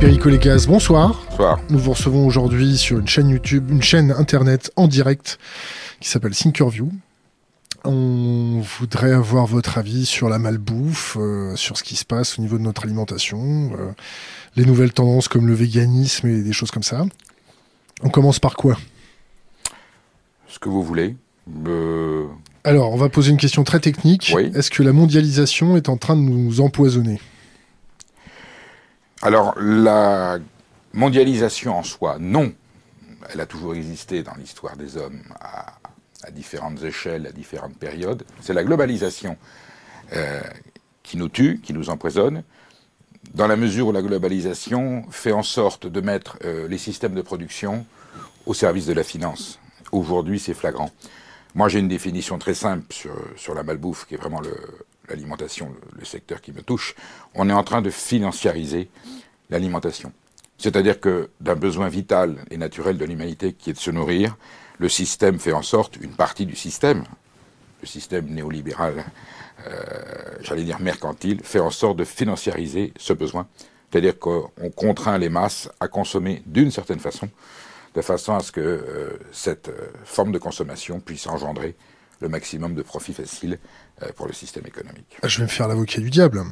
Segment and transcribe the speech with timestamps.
[0.00, 1.20] Perico Légas, bonsoir.
[1.30, 1.58] Bonsoir.
[1.70, 5.38] Nous vous recevons aujourd'hui sur une chaîne YouTube, une chaîne internet en direct
[6.00, 6.90] qui s'appelle Thinkerview.
[7.84, 12.42] On voudrait avoir votre avis sur la malbouffe, euh, sur ce qui se passe au
[12.42, 13.90] niveau de notre alimentation, euh,
[14.56, 17.04] les nouvelles tendances comme le véganisme et des choses comme ça.
[18.02, 18.76] On commence par quoi?
[20.58, 21.14] Ce que vous voulez.
[21.68, 22.26] Euh,
[22.64, 24.32] Alors, on va poser une question très technique.
[24.34, 24.50] Oui.
[24.56, 27.20] Est-ce que la mondialisation est en train de nous empoisonner?
[29.22, 30.40] Alors, la
[30.92, 32.52] mondialisation en soi, non.
[33.32, 35.78] Elle a toujours existé dans l'histoire des hommes à,
[36.24, 38.24] à différentes échelles, à différentes périodes.
[38.40, 39.36] C'est la globalisation
[40.14, 40.40] euh,
[41.04, 42.42] qui nous tue, qui nous empoisonne,
[43.32, 47.22] dans la mesure où la globalisation fait en sorte de mettre euh, les systèmes de
[47.22, 47.86] production
[48.44, 49.60] au service de la finance.
[49.92, 50.90] Aujourd'hui, c'est flagrant.
[51.54, 54.40] Moi, j'ai une définition très simple sur, la malbouffe, qui est vraiment
[55.08, 56.94] l'alimentation, le, le secteur qui me touche.
[57.34, 58.90] On est en train de financiariser
[59.50, 60.12] l'alimentation.
[60.58, 64.36] C'est-à-dire que d'un besoin vital et naturel de l'humanité qui est de se nourrir,
[64.78, 67.04] le système fait en sorte, une partie du système,
[67.80, 69.04] le système néolibéral,
[69.66, 69.82] euh,
[70.40, 73.46] j'allais dire mercantile, fait en sorte de financiariser ce besoin.
[73.90, 77.28] C'est-à-dire qu'on contraint les masses à consommer d'une certaine façon,
[77.98, 81.74] de façon à ce que euh, cette euh, forme de consommation puisse engendrer
[82.20, 83.58] le maximum de profit facile
[84.02, 85.16] euh, pour le système économique.
[85.22, 86.42] Ah, Je vais me faire l'avocat du diable.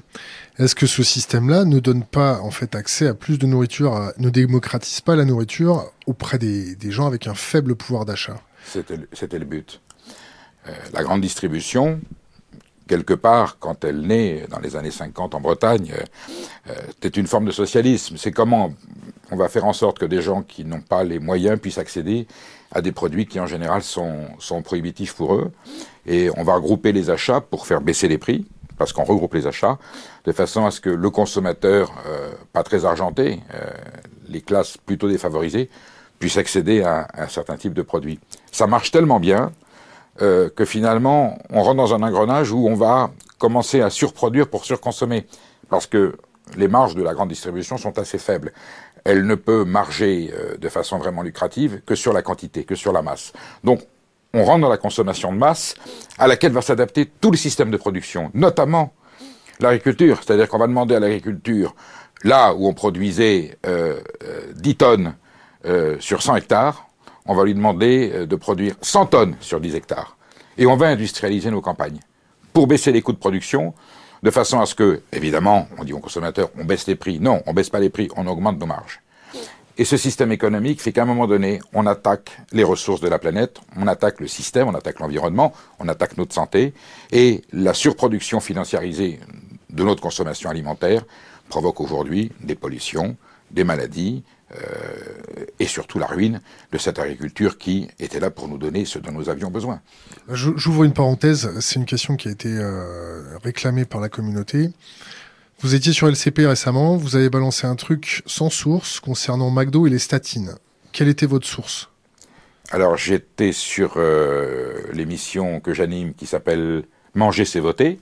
[0.58, 4.28] Est-ce que ce système-là ne donne pas en fait accès à plus de nourriture, ne
[4.30, 8.40] démocratise pas la nourriture auprès des, des gens avec un faible pouvoir d'achat?
[8.64, 9.80] C'était le- c'était le but.
[10.66, 12.00] Euh, la grande distribution,
[12.88, 16.02] quelque part, quand elle naît dans les années 50 en Bretagne, euh,
[16.70, 18.16] euh, c'était une forme de socialisme.
[18.16, 18.72] C'est comment
[19.30, 22.26] on va faire en sorte que des gens qui n'ont pas les moyens puissent accéder
[22.72, 24.28] à des produits qui en général sont,
[24.64, 25.52] prohibitifs pour eux.
[26.06, 28.46] Et on va regrouper les achats pour faire baisser les prix,
[28.78, 29.78] parce qu'on regroupe les achats,
[30.24, 33.70] de façon à ce que le consommateur, euh, pas très argenté, euh,
[34.28, 35.70] les classes plutôt défavorisées,
[36.18, 38.18] puissent accéder à un certain type de produit.
[38.50, 39.52] Ça marche tellement bien
[40.22, 44.64] euh, que finalement, on rentre dans un engrenage où on va commencer à surproduire pour
[44.64, 45.26] surconsommer.
[45.68, 46.16] Parce que
[46.56, 48.52] les marges de la grande distribution sont assez faibles.
[49.04, 52.92] Elle ne peut marger euh, de façon vraiment lucrative que sur la quantité, que sur
[52.92, 53.32] la masse.
[53.64, 53.82] Donc,
[54.34, 55.74] on rentre dans la consommation de masse
[56.18, 58.92] à laquelle va s'adapter tout le système de production, notamment
[59.60, 60.20] l'agriculture.
[60.22, 61.74] C'est-à-dire qu'on va demander à l'agriculture,
[62.22, 65.14] là où on produisait euh, euh, 10 tonnes
[65.64, 66.85] euh, sur 100 hectares,
[67.26, 70.16] on va lui demander euh, de produire 100 tonnes sur 10 hectares.
[70.58, 72.00] Et on va industrialiser nos campagnes
[72.52, 73.74] pour baisser les coûts de production,
[74.22, 77.20] de façon à ce que, évidemment, on dit aux consommateurs, on baisse les prix.
[77.20, 79.02] Non, on baisse pas les prix, on augmente nos marges.
[79.78, 83.18] Et ce système économique fait qu'à un moment donné, on attaque les ressources de la
[83.18, 86.72] planète, on attaque le système, on attaque l'environnement, on attaque notre santé,
[87.12, 89.20] et la surproduction financiarisée
[89.68, 91.02] de notre consommation alimentaire
[91.50, 93.16] provoque aujourd'hui des pollutions,
[93.50, 94.24] des maladies,
[95.58, 96.40] et surtout la ruine
[96.72, 99.80] de cette agriculture qui était là pour nous donner ce dont nous avions besoin.
[100.28, 104.70] J'ouvre une parenthèse, c'est une question qui a été euh, réclamée par la communauté.
[105.60, 109.90] Vous étiez sur LCP récemment, vous avez balancé un truc sans source concernant McDo et
[109.90, 110.54] les statines.
[110.92, 111.88] Quelle était votre source?
[112.70, 117.98] Alors j'étais sur euh, l'émission que j'anime qui s'appelle Manger c'est voter.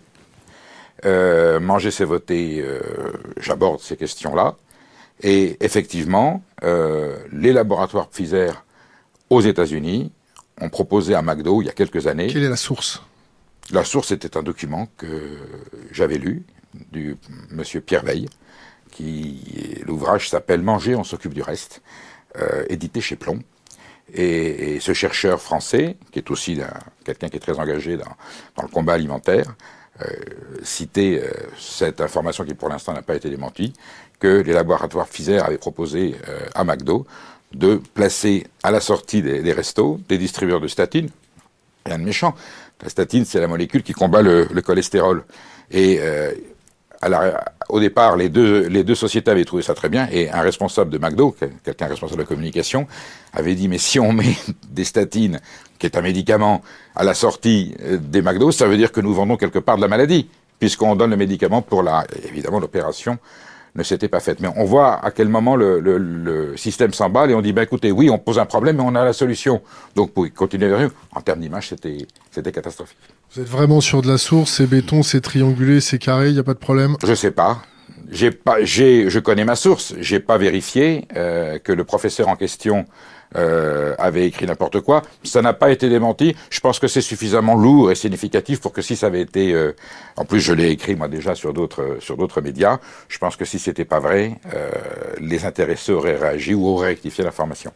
[1.05, 2.81] Euh, Manger c'est voter, euh,
[3.39, 4.57] j'aborde ces questions-là.
[5.23, 8.65] Et effectivement, euh, les laboratoires Pfizer
[9.31, 10.13] aux États-Unis
[10.61, 12.27] ont proposé à McDo il y a quelques années.
[12.29, 13.03] Quelle est la source?
[13.71, 15.39] La source était un document que
[15.91, 16.45] j'avais lu
[16.93, 17.17] du
[17.51, 18.29] monsieur Pierre Veille,
[18.91, 21.83] qui l'ouvrage s'appelle Manger, on s'occupe du reste,
[22.37, 23.41] euh, édité chez Plomb.
[24.13, 28.05] Et, et ce chercheur français, qui est aussi un- quelqu'un qui est très engagé dans,
[28.57, 29.55] dans le combat alimentaire,
[30.03, 30.07] euh,
[30.63, 33.73] citait euh, cette information qui pour l'instant n'a pas été démentie,
[34.25, 37.07] que les laboratoires Pfizer avaient proposé euh, à McDo
[37.53, 41.11] de placer à la sortie des, restos des distributeurs de statines,
[41.85, 42.35] rien de méchant.
[42.83, 45.25] La statine, c'est la molécule qui combat le, le cholestérol.
[45.71, 46.33] Et euh,
[47.07, 50.97] la- au départ, les deux, sociétés avaient trouvé ça très bien, et un responsable de
[50.97, 52.87] McDo, quel- quelqu'un responsable de communication,
[53.35, 54.35] avait dit, mais si on met
[54.71, 55.39] des statines,
[55.79, 56.63] qui est un médicament,
[56.97, 59.83] à la sortie euh, des McDo, ça veut dire que nous vendons quelque part de
[59.83, 60.29] la maladie,
[60.59, 62.07] puisqu'on donne le médicament pour la...
[62.27, 63.19] Évidemment, l'opération
[63.77, 64.41] ne s'était pas faite.
[64.41, 67.63] Mais on voit à quel moment le, le- le système s'emballe et on dit, ben
[67.63, 69.63] écoutez, oui, on pose un problème, mais on a la solution.
[69.97, 72.99] Donc, pour continuer vers eux, en termes d'image, c'était c'était catastrophique.
[73.35, 76.39] Vous êtes vraiment sur de la source, c'est béton, c'est triangulé, c'est carré, il n'y
[76.39, 76.97] a pas de problème?
[77.05, 77.63] Je sais pas.
[78.11, 79.95] J'ai pas, j'ai, je connais ma source.
[79.99, 82.85] J'ai pas vérifié euh, que le professeur en question
[83.37, 85.03] euh, avait écrit n'importe quoi.
[85.23, 86.37] Ça n'a pas été démenti.
[86.51, 89.75] Je pense que c'est suffisamment lourd et significatif pour que si ça avait été, euh,
[90.17, 92.79] en plus je l'ai écrit moi déjà sur d'autres sur d'autres médias.
[93.09, 94.71] Je pense que si c'était pas vrai, euh,
[95.21, 97.73] les intéressés auraient réagi ou auraient rectifié l'information.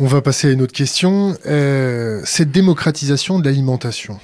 [0.00, 1.36] On va passer à une autre question.
[1.46, 4.18] Euh, cette démocratisation de l'alimentation.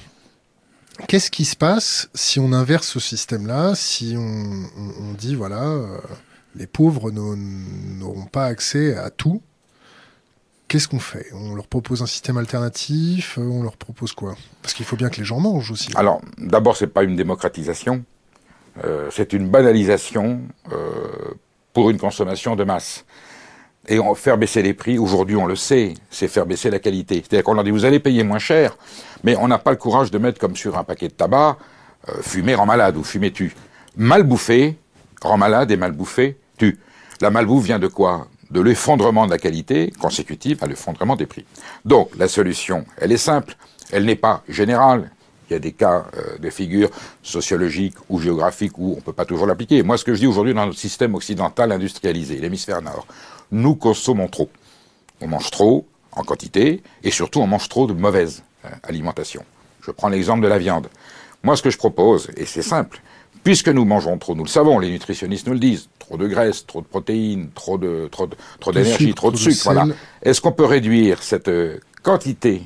[1.07, 5.97] Qu'est-ce qui se passe si on inverse ce système-là, si on, dit, voilà, euh,
[6.55, 9.41] les pauvres n'auront pas accès à tout
[10.67, 11.27] Qu'est-ce qu'on fait?
[11.33, 14.35] On leur propose un système alternatif On leur propose quoi?
[14.61, 15.91] Parce qu'il faut bien que les gens mangent aussi.
[15.95, 18.03] Alors, d'abord, c'est pas une démocratisation,
[18.83, 20.41] euh, c'est une banalisation
[20.71, 21.35] euh,
[21.73, 23.05] pour une consommation de masse.
[23.87, 27.17] Et faire baisser les prix, aujourd'hui on le sait, c'est faire baisser la qualité.
[27.17, 28.75] C'est-à-dire qu'on leur dit vous allez payer moins cher,
[29.23, 31.59] mais on n'a pas le courage de mettre comme sur un paquet de tabac,
[32.09, 33.53] euh, fumer rend malade ou fumer tue.
[33.95, 34.75] Mal bouffé
[35.21, 36.79] rend malade et mal bouffé tue.
[37.21, 38.27] La malbouffe vient de quoi?
[38.51, 41.45] De l'effondrement de la qualité consécutive à l'effondrement des prix.
[41.83, 43.55] Donc la solution, elle est simple,
[43.91, 45.11] elle n'est pas générale.
[45.49, 46.89] Il y a des cas euh, de figures
[47.21, 49.83] sociologiques ou géographiques où on ne peut pas toujours l'appliquer.
[49.83, 53.05] Moi, ce que je dis aujourd'hui dans notre système occidental industrialisé, l'hémisphère nord,
[53.51, 54.49] nous consommons trop.
[55.21, 59.43] On mange trop en quantité et surtout on mange trop de mauvaise euh, alimentation.
[59.81, 60.87] Je prends l'exemple de la viande.
[61.43, 63.01] Moi, ce que je propose, et c'est simple,
[63.45, 66.65] puisque nous mangeons trop, nous le savons, les nutritionnistes nous le disent, trop de graisse,
[66.65, 69.85] trop de protéines, trop de trop de, trop d'énergie, trop de sucre, voilà.
[70.23, 72.63] Est-ce qu'on peut réduire cette euh, quantité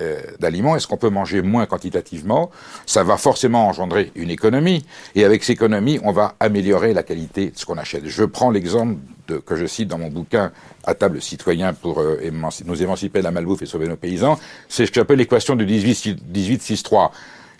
[0.00, 2.50] euh, d'aliments, est-ce qu'on peut manger moins quantitativement?
[2.86, 7.50] Ça va forcément engendrer une économie, et avec cette économie, on va améliorer la qualité
[7.50, 8.06] de ce qu'on achète.
[8.06, 8.96] Je prends l'exemple
[9.44, 10.50] que je cite dans mon bouquin
[10.84, 12.18] à table citoyen pour euh,
[12.64, 14.38] nous émanciper de la malbouffe et sauver nos paysans,
[14.70, 17.10] c'est ce que j'appelle l'équation du 18-6-3.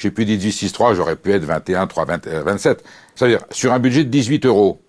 [0.02, 2.82] J'ai pu 18-6-3, j'aurais pu être 21, 3, 20, 27.
[3.14, 4.80] C'est-à-dire, sur un budget de 18 euros,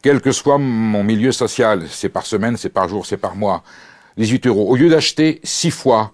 [0.00, 3.64] quel que soit mon milieu social, c'est par semaine, c'est par jour, c'est par mois,
[4.16, 4.70] 18 euros.
[4.70, 6.12] Au lieu d'acheter 6 fois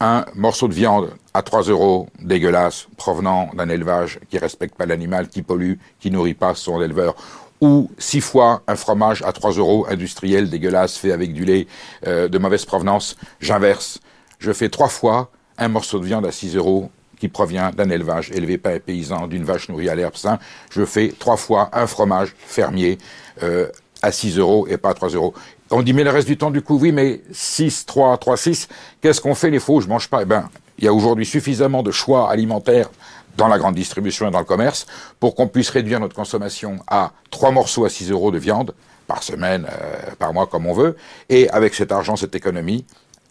[0.00, 5.28] un morceau de viande à 3 euros, dégueulasse, provenant d'un élevage qui respecte pas l'animal,
[5.28, 7.14] qui pollue, qui nourrit pas son éleveur,
[7.60, 11.66] ou six fois un fromage à 3 euros industriel, dégueulasse, fait avec du lait
[12.06, 14.00] euh, de mauvaise provenance, j'inverse.
[14.38, 18.30] Je fais trois fois un morceau de viande à 6 euros qui provient d'un élevage
[18.32, 20.38] élevé par un paysan, d'une vache nourrie à l'herbe sain.
[20.70, 22.98] Je fais trois fois un fromage fermier
[23.42, 23.68] euh,
[24.02, 25.34] à 6 euros et pas à 3 euros.
[25.70, 28.68] On dit, mais le reste du temps, du coup, oui, mais 6, 3, 3, 6,
[29.00, 29.80] qu'est-ce qu'on fait les faux?
[29.80, 30.22] Je mange pas.
[30.22, 30.48] Eh ben,
[30.78, 32.88] il y a aujourd'hui suffisamment de choix alimentaires
[33.36, 34.86] dans la grande distribution et dans le commerce
[35.20, 38.74] pour qu'on puisse réduire notre consommation à 3 morceaux à 6 euros de viande
[39.06, 40.96] par semaine, euh, par mois, comme on veut.
[41.28, 42.84] Et avec cet argent, cette économie,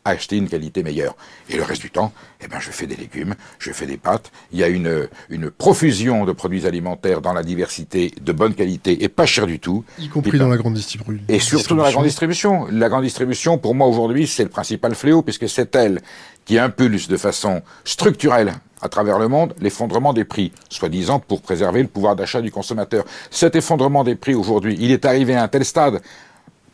[0.09, 1.15] acheter une qualité meilleure.
[1.49, 2.11] Et le reste du temps,
[2.41, 4.31] eh ben, je fais des légumes, je fais des pâtes.
[4.51, 9.03] Il y a une, une profusion de produits alimentaires dans la diversité, de bonne qualité
[9.03, 9.83] et pas cher du tout.
[9.99, 11.23] Y compris dans la grande distribution.
[11.27, 12.67] Et surtout dans la grande distribution.
[12.71, 16.01] La grande distribution, pour moi aujourd'hui, c'est le principal fléau puisque c'est elle
[16.45, 21.81] qui impulse de façon structurelle à travers le monde l'effondrement des prix, soi-disant pour préserver
[21.81, 23.05] le pouvoir d'achat du consommateur.
[23.31, 26.01] Cet effondrement des prix aujourd'hui, il est arrivé à un tel stade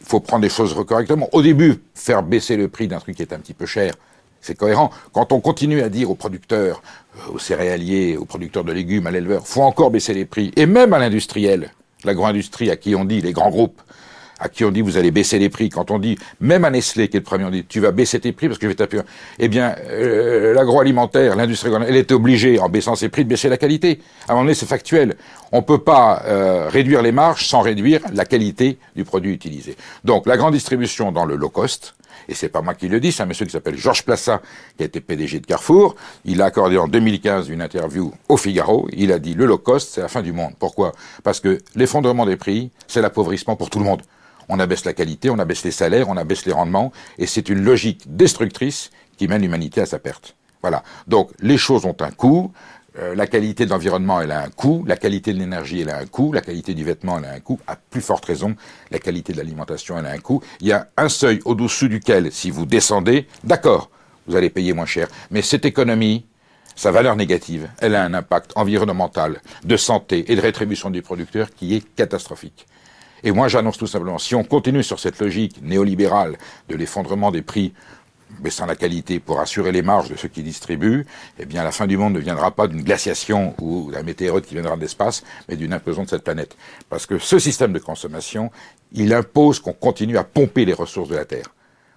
[0.03, 1.29] faut prendre les choses correctement.
[1.31, 3.94] Au début, faire baisser le prix d'un truc qui est un petit peu cher,
[4.41, 4.91] c'est cohérent.
[5.13, 6.81] Quand on continue à dire aux producteurs,
[7.17, 10.65] euh, aux céréaliers, aux producteurs de légumes, à l'éleveur, faut encore baisser les prix, et
[10.65, 11.71] même à l'industriel,
[12.03, 13.81] l'agro-industrie à qui on dit, les grands groupes,
[14.39, 17.07] à qui on dit vous allez baisser les prix, quand on dit, même à Nestlé
[17.07, 18.75] qui est le premier, on dit tu vas baisser tes prix parce que je vais
[18.75, 19.01] taper.
[19.39, 23.58] Eh bien, euh, l'agroalimentaire, l'industrie, elle est obligée, en baissant ses prix, de baisser la
[23.58, 24.00] qualité.
[24.27, 25.15] À un moment donné, c'est factuel.
[25.51, 29.75] On peut pas euh, réduire les marges sans réduire la qualité du produit utilisé.
[30.03, 31.96] Donc, la grande distribution dans le low cost,
[32.27, 34.41] et c'est pas moi qui le dis, c'est un monsieur qui s'appelle Georges Plassa,
[34.77, 35.96] qui a été PDG de Carrefour.
[36.25, 38.88] Il a accordé en 2015 une interview au Figaro.
[38.93, 40.53] Il a dit le low cost, c'est la fin du monde.
[40.60, 40.93] Pourquoi?
[41.24, 44.01] Parce que l'effondrement des prix, c'est l'appauvrissement pour tout le monde
[44.50, 47.63] on abaisse la qualité, on abaisse les salaires, on abaisse les rendements, et c'est une
[47.63, 50.35] logique destructrice qui mène l'humanité à sa perte.
[50.62, 50.83] Voilà.
[51.07, 52.51] Donc les choses ont un coût.
[53.00, 54.83] Euh, la qualité de l'environnement, elle a un coût.
[54.88, 56.31] La qualité de l'énergie, elle a un coût.
[56.31, 57.59] La qualité du vêtement, elle a un coût.
[57.67, 58.55] À plus forte raison,
[58.91, 60.41] la qualité de l'alimentation, elle a un coût.
[60.62, 63.89] Il y a un seuil au-dessous duquel, si vous descendez, d'accord,
[64.27, 65.07] vous allez payer moins cher.
[65.31, 66.25] Mais cette économie,
[66.75, 71.50] sa valeur négative, elle a un impact environnemental, de santé et de rétribution du producteur
[71.53, 72.67] qui est catastrophique.
[73.24, 76.38] Et moi, j'annonce tout simplement, si on continue sur cette logique néolibérale
[76.68, 77.74] de l'effondrement des prix,
[78.39, 81.06] baissant la qualité pour assurer les marges de ceux qui distribuent,
[81.39, 84.56] eh bien, la fin du monde ne viendra pas d'une glaciation ou d'un météorite qui
[84.56, 86.58] viendra de l'espace, mais d'une implosion de cette planète.
[86.89, 88.51] Parce que ce système de consommation,
[88.92, 91.46] il impose qu'on continue à pomper les ressources de la Terre.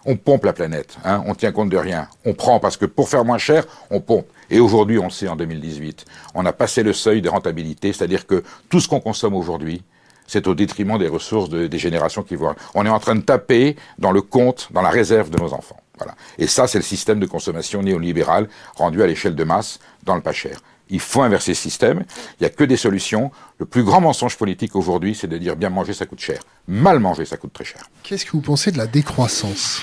[0.08, 2.06] On pompe la planète, hein, on tient compte de rien.
[2.24, 4.28] On prend parce que pour faire moins cher, on pompe.
[4.50, 6.04] Et aujourd'hui, on le sait en 2018,
[6.34, 9.82] on a passé le seuil de rentabilité, c'est-à-dire que tout ce qu'on consomme aujourd'hui,
[10.26, 12.54] c'est au détriment des ressources des générations qui vont.
[12.74, 15.80] On est en train de taper dans le compte, dans la réserve de nos enfants.
[15.98, 16.14] Voilà.
[16.38, 20.20] Et ça, c'est le système de consommation néolibéral rendu à l'échelle de masse dans le
[20.20, 20.58] pas cher.
[20.88, 22.04] Il faut inverser ce système.
[22.38, 23.32] Il n'y a que des solutions.
[23.58, 26.40] Le plus grand mensonge politique aujourd'hui, c'est de dire bien manger, ça coûte cher.
[26.68, 27.88] Mal manger, ça coûte très cher.
[28.02, 29.82] Qu'est-ce que vous pensez de la décroissance?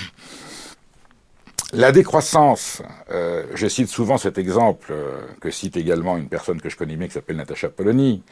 [1.72, 6.68] La décroissance, euh, je cite souvent cet exemple euh, que cite également une personne que
[6.68, 8.22] je connais bien qui s'appelle Natacha Polony.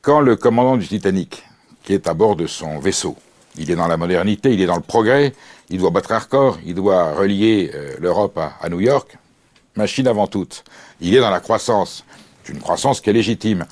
[0.00, 1.44] Quand le commandant du Titanic,
[1.82, 3.16] qui est à bord de son vaisseau,
[3.56, 5.34] il est dans la modernité, il est dans le progrès,
[5.70, 9.18] il doit battre un record, il doit relier euh, l'Europe à New York,
[9.74, 10.62] machine avant toute.
[11.00, 12.04] Il est dans la croissance.
[12.48, 13.66] Une croissance qui est légitime.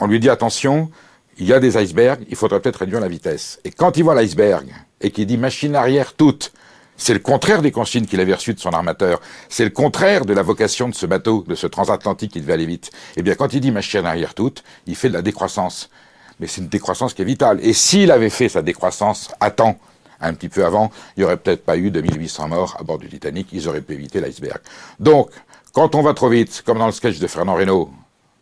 [0.00, 0.90] On lui dit attention,
[1.38, 3.60] il y a des icebergs, il faudrait peut-être réduire la vitesse.
[3.64, 4.66] Et quand il voit l'iceberg
[5.00, 6.52] et qu'il dit machine arrière toute,
[6.96, 9.20] c'est le contraire des consignes qu'il avait reçues de son armateur.
[9.48, 12.66] C'est le contraire de la vocation de ce bateau, de ce transatlantique qui devait aller
[12.66, 12.90] vite.
[13.16, 15.90] Eh bien, quand il dit machine arrière toute, il fait de la décroissance.
[16.40, 17.58] Mais c'est une décroissance qui est vitale.
[17.62, 19.78] Et s'il avait fait sa décroissance à temps,
[20.20, 23.08] un petit peu avant, il n'y aurait peut-être pas eu 2800 morts à bord du
[23.08, 24.60] Titanic, ils auraient pu éviter l'iceberg.
[24.98, 25.30] Donc,
[25.72, 27.90] quand on va trop vite, comme dans le sketch de Fernand Reynaud,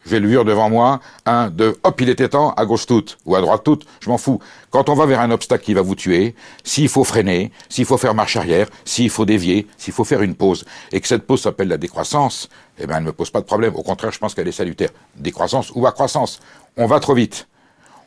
[0.06, 3.40] j'ai le devant moi, un, deux, hop, il était temps, à gauche toute, ou à
[3.40, 4.40] droite toute, je m'en fous.
[4.70, 7.96] Quand on va vers un obstacle qui va vous tuer, s'il faut freiner, s'il faut
[7.96, 11.42] faire marche arrière, s'il faut dévier, s'il faut faire une pause, et que cette pause
[11.42, 13.74] s'appelle la décroissance, eh ben, elle ne me pose pas de problème.
[13.76, 14.90] Au contraire, je pense qu'elle est salutaire.
[15.16, 16.40] Décroissance ou accroissance.
[16.76, 17.46] On va trop vite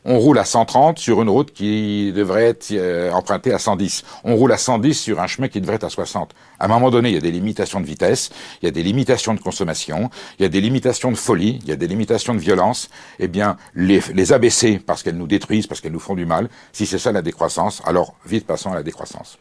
[0.08, 4.04] on roule à 130 sur une route qui devrait être euh, empruntée à 110.
[4.24, 6.34] On roule à 110 sur un chemin qui devrait être à 60.
[6.60, 8.30] À un moment donné, il y a des limitations de vitesse,
[8.62, 10.10] il y a des limitations de consommation,
[10.40, 12.90] il y a des limitations de folie, il y a des limitations de violence.
[13.20, 16.48] Eh bien, les, les abaisser parce qu'elles nous détruisent, parce qu'elles nous font du mal,
[16.72, 19.38] si c'est ça la décroissance, alors vite passons à la décroissance.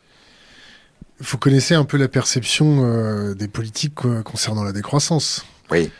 [1.20, 5.46] Vous connaissez un peu la perception euh, des politiques euh, concernant la décroissance?
[5.70, 5.90] Oui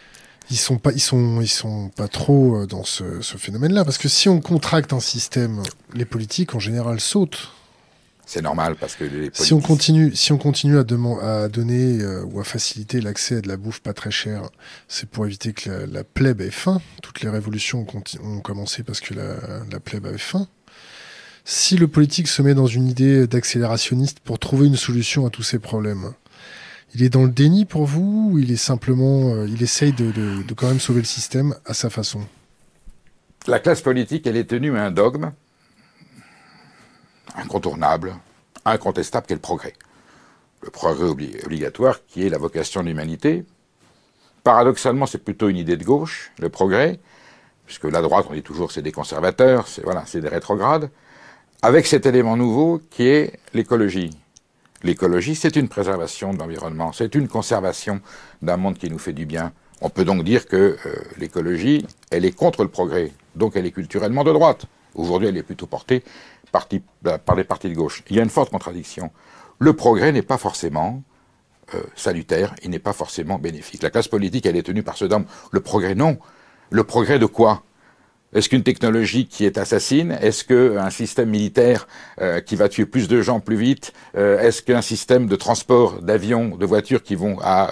[0.51, 3.99] ils sont pas, ils sont, ils sont pas trop euh, dans ce, ce phénomène-là, parce
[3.99, 5.63] que si on contracte un système,
[5.95, 7.53] les politiques en général sautent.
[8.29, 12.25] C'est normal parce que les si on continue, si on continue à, à donner euh,
[12.25, 14.51] ou à faciliter l'accès à de la bouffe pas très chère,
[14.89, 16.81] c'est pour éviter que la, la, plèbe ait faim.
[17.03, 19.37] Toutes les révolutions ont, ont commencé parce que la,
[19.71, 20.49] la plèbe avait faim.
[21.45, 25.45] Si le politique se met dans une idée d'accélérationniste pour trouver une solution à tous
[25.45, 26.13] ces problèmes,
[26.97, 30.43] il est dans le déni pour vous ou il est simplement, euh, il essaye de,
[30.57, 32.21] quand même sauver le système à sa façon?
[33.47, 35.33] La classe politique, elle est tenue à un dogme
[37.35, 38.15] incontournable,
[38.65, 39.75] incontestable, qui est le progrès.
[40.63, 43.45] Le progrès obligatoire, qui est la vocation de l'humanité.
[44.43, 46.99] Paradoxalement, c'est plutôt une idée de gauche, le progrès,
[47.67, 50.89] puisque la droite, on dit toujours, c'est des conservateurs, c'est voilà, c'est des rétrogrades,
[51.61, 54.17] avec cet élément nouveau qui est l'écologie.
[54.87, 58.01] L'écologie, c'est une préservation de l'environnement, c'est une conservation
[58.41, 59.53] d'un monde qui nous fait du bien.
[59.81, 63.73] On peut donc dire que euh, l'écologie, elle est contre le progrès, donc elle est
[63.73, 64.67] culturellement de droite.
[64.95, 66.05] Aujourd'hui, elle est plutôt portée
[67.03, 68.05] bah, par les partis de gauche.
[68.11, 69.11] Il y a une forte contradiction.
[69.59, 71.03] Le progrès n'est pas forcément
[71.75, 73.83] euh, salutaire, il n'est pas forcément bénéfique.
[73.83, 75.25] La classe politique, elle est tenue par ce dogme.
[75.51, 76.17] Le progrès, non.
[76.71, 77.65] Le progrès de quoi?
[78.33, 81.87] Est-ce qu'une technologie qui est assassine Est-ce qu'un système militaire
[82.21, 86.03] euh, qui va tuer plus de gens plus vite euh, Est-ce qu'un système de transport
[86.03, 87.71] d'avions, de voitures qui vont à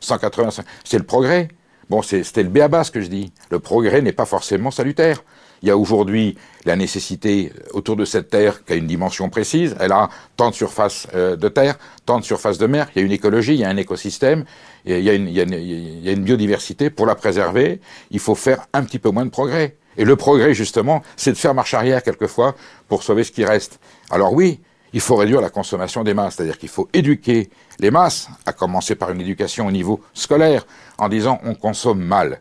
[0.00, 1.48] 180 euh, C'est le progrès?
[1.88, 3.32] Bon, c'était le béaba ce que je dis.
[3.50, 5.24] Le progrès n'est pas forcément salutaire.
[5.62, 9.74] Il y a aujourd'hui la nécessité autour de cette terre qui a une dimension précise.
[9.80, 12.88] Elle a tant de surface de terre, tant de surface de mer.
[12.94, 14.44] Il y a une écologie, il y a un écosystème,
[14.84, 16.90] il y a une, il y a une, il y a une biodiversité.
[16.90, 17.80] Pour la préserver,
[18.10, 19.76] il faut faire un petit peu moins de progrès.
[19.96, 22.54] Et le progrès, justement, c'est de faire marche arrière quelquefois
[22.88, 23.78] pour sauver ce qui reste.
[24.10, 24.60] Alors oui,
[24.92, 28.94] il faut réduire la consommation des masses, c'est-à-dire qu'il faut éduquer les masses, à commencer
[28.94, 30.66] par une éducation au niveau scolaire,
[30.98, 32.40] en disant on consomme mal.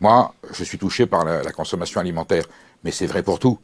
[0.00, 2.44] Moi, je suis touché par la, consommation alimentaire,
[2.82, 3.58] mais c'est vrai pour tout.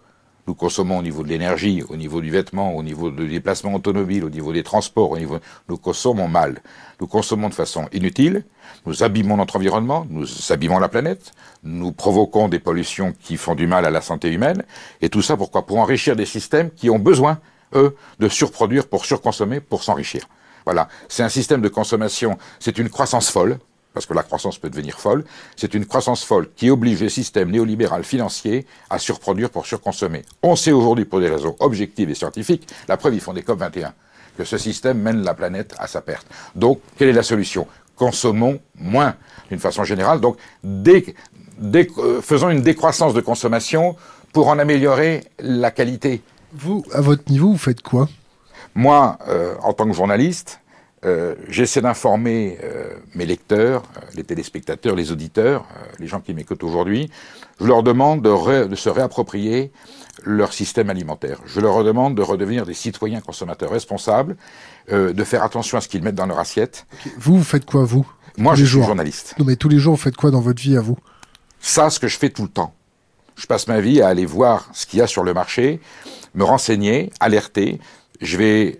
[0.49, 4.25] Nous consommons au niveau de l'énergie, au niveau du vêtement, au niveau du déplacement automobile,
[4.25, 6.63] au niveau des transports, au niveau, nous consommons mal.
[7.03, 8.45] Nous consommons de façon inutile,
[8.87, 11.33] nous abîmons notre environnement, nous abîmons la planète,
[11.65, 14.65] nous provoquons des pollutions qui font du mal à la santé humaine,
[15.03, 15.67] et tout ça pourquoi?
[15.67, 17.41] Pour enrichir des systèmes qui ont besoin,
[17.75, 20.23] eux, de surproduire pour surconsommer, pour s'enrichir.
[20.65, 23.59] Voilà, c'est un système de consommation, c'est une croissance folle,
[23.95, 25.25] parce que la croissance peut devenir folle,
[25.57, 30.25] c'est une croissance folle qui oblige le système néolibéral financier à surproduire pour surconsommer.
[30.43, 33.59] On sait aujourd'hui, pour des raisons objectives et scientifiques, la preuve, ils font des COP
[33.59, 33.93] 21,
[34.37, 36.27] que ce système mène la planète à sa perte.
[36.55, 37.67] Donc, quelle est la solution?
[37.97, 39.17] Consommons moins,
[39.49, 40.21] d'une façon générale.
[40.21, 43.97] Donc, euh, faisons une décroissance de consommation
[44.33, 46.23] pour en améliorer la qualité.
[46.53, 48.09] Vous, à votre niveau, vous faites quoi?
[48.75, 50.61] Moi, euh, en tant que journaliste,
[51.05, 55.65] euh, j'essaie d'informer euh, mes lecteurs, euh, les téléspectateurs, les auditeurs,
[55.99, 57.11] les gens qui m'écoutent aujourd'hui.
[57.61, 59.71] Je leur demande de, se réapproprier
[60.25, 61.41] leur système alimentaire.
[61.47, 64.37] Je leur demande de redevenir des citoyens consommateurs responsables,
[64.93, 66.87] euh, de faire attention à ce qu'ils mettent dans leur assiette.
[67.19, 68.87] Vous, vous faites quoi, vous Moi, Tous je les suis jours?
[68.87, 69.35] journaliste.
[69.39, 70.99] Non, mais tous les jours, vous faites quoi dans votre vie à vous?
[71.61, 72.75] Ça, ce que je fais tout le temps.
[73.37, 75.81] Je passe ma vie à aller voir ce qu'il y a sur le marché,
[76.35, 77.79] me renseigner, alerter.
[78.21, 78.79] Je vais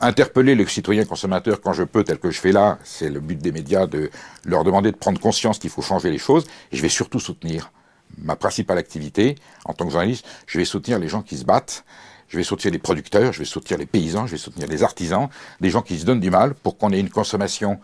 [0.00, 2.78] interpeller le citoyen consommateur quand je peux, tel que je fais là.
[2.84, 4.10] C'est le but des médias de
[4.44, 6.46] leur demander de prendre conscience qu'il faut changer les choses.
[6.72, 7.72] Et je vais surtout soutenir
[8.18, 10.26] ma principale activité en tant que journaliste.
[10.46, 11.84] Je vais soutenir les gens qui se battent.
[12.28, 15.28] Je vais soutenir les producteurs, je vais soutenir les paysans, je vais soutenir les artisans,
[15.60, 17.78] des gens qui se donnent du mal pour qu'on ait une consommation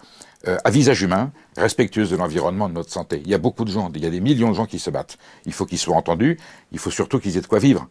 [0.49, 3.23] euh, à visage humain, respectueuse de l'environnement, de notre santé.
[3.25, 4.91] Il y a beaucoup de gens, il y a des millions de gens qui se
[4.91, 5.17] battent.
[5.47, 6.41] Il faut qu'ils soient entendus,
[6.73, 7.87] il faut surtout qu'ils aient de quoi vivre.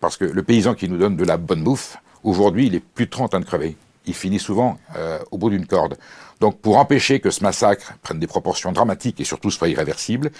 [0.00, 3.06] Parce que le paysan qui nous donne de la bonne bouffe, aujourd'hui, il est plus
[3.06, 3.76] de 30 ans de crever.
[4.06, 5.96] Il finit souvent euh, au bout d'une corde.
[6.40, 10.30] Donc pour empêcher que ce massacre prenne des proportions dramatiques et surtout soit irréversible,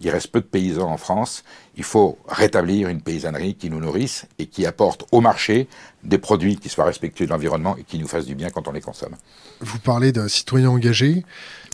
[0.00, 1.44] il reste peu de paysans en France.
[1.76, 5.68] Il faut rétablir une paysannerie qui nous nourrisse et qui apporte au marché
[6.02, 8.72] des produits qui soient respectueux de l'environnement et qui nous fassent du bien quand on
[8.72, 9.14] les consomme.
[9.60, 11.24] Vous parlez d'un citoyen engagé.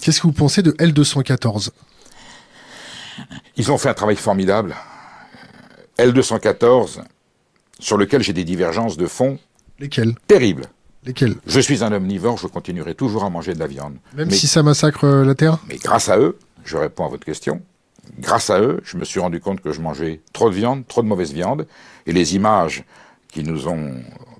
[0.02, 1.70] Qu'est-ce que vous pensez de L214
[3.56, 4.76] Ils ont fait un travail formidable.
[5.98, 7.00] L214,
[7.80, 9.38] sur lequel j'ai des divergences de fond
[9.78, 10.14] Lesquels?
[10.26, 10.66] Terribles.
[11.04, 11.36] Lesquels?
[11.46, 13.96] Je suis un omnivore, je continuerai toujours à manger de la viande.
[14.16, 15.58] Même mais, si ça massacre euh, la Terre?
[15.68, 17.62] Mais grâce à eux, je réponds à votre question,
[18.18, 21.02] grâce à eux, je me suis rendu compte que je mangeais trop de viande, trop
[21.02, 21.66] de mauvaise viande,
[22.06, 22.84] et les images
[23.28, 23.94] qui nous ont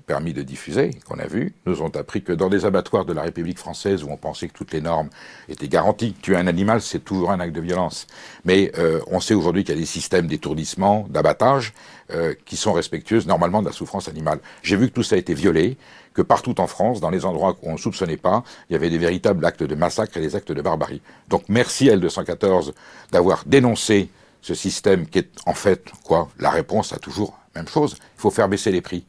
[0.09, 3.21] permis de diffuser, qu'on a vues, nous ont appris que dans des abattoirs de la
[3.21, 5.09] République française où on pensait que toutes les normes
[5.47, 8.07] étaient garanties, tuer un animal, c'est toujours un acte de violence.
[8.43, 11.73] Mais euh, on sait aujourd'hui qu'il y a des systèmes d'étourdissement, d'abattage,
[12.09, 14.39] euh, qui sont respectueuses normalement de la souffrance animale.
[14.63, 15.77] J'ai vu que tout ça a été violé,
[16.15, 18.89] que partout en France, dans les endroits où on ne soupçonnait pas, il y avait
[18.89, 21.03] des véritables actes de massacre et des actes de barbarie.
[21.27, 22.73] Donc merci L214
[23.11, 24.09] d'avoir dénoncé
[24.41, 26.29] ce système qui est en fait quoi?
[26.39, 27.95] La réponse à toujours même chose.
[27.99, 29.05] Il faut faire baisser les prix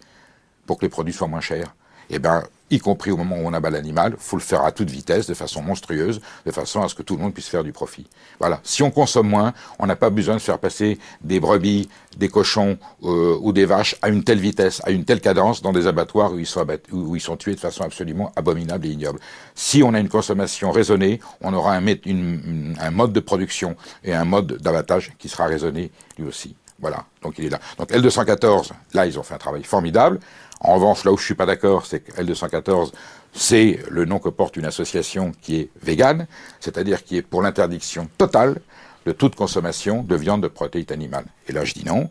[0.71, 1.75] pour que les produits soient moins chers.
[2.11, 4.89] Eh bien, y compris au moment où on abat l'animal, faut le faire à toute
[4.89, 7.73] vitesse, de façon monstrueuse, de façon à ce que tout le monde puisse faire du
[7.73, 8.07] profit.
[8.39, 8.61] Voilà.
[8.63, 12.79] Si on consomme moins, on n'a pas besoin de faire passer des brebis, des cochons
[13.03, 16.35] euh, ou des vaches à une telle vitesse, à une telle cadence dans des abattoirs
[16.35, 19.19] où ils sont où ils sont tués de façon absolument abominable et ignoble.
[19.57, 24.59] Si on a une consommation raisonnée, on aura un mode de production et un mode
[24.63, 26.55] d'abattage qui sera raisonné lui aussi.
[26.81, 27.61] Voilà, donc il est là.
[27.79, 30.19] Donc L214, là, ils ont fait un travail formidable.
[30.61, 32.93] En revanche, là où je suis pas d'accord, c'est que L214,
[33.33, 36.27] c'est le nom que porte une association qui est végane,
[36.61, 38.61] c'est-à-dire qui est pour l'interdiction totale
[39.07, 41.25] de toute consommation de viande de protéines animales.
[41.49, 42.11] Et là, je dis non.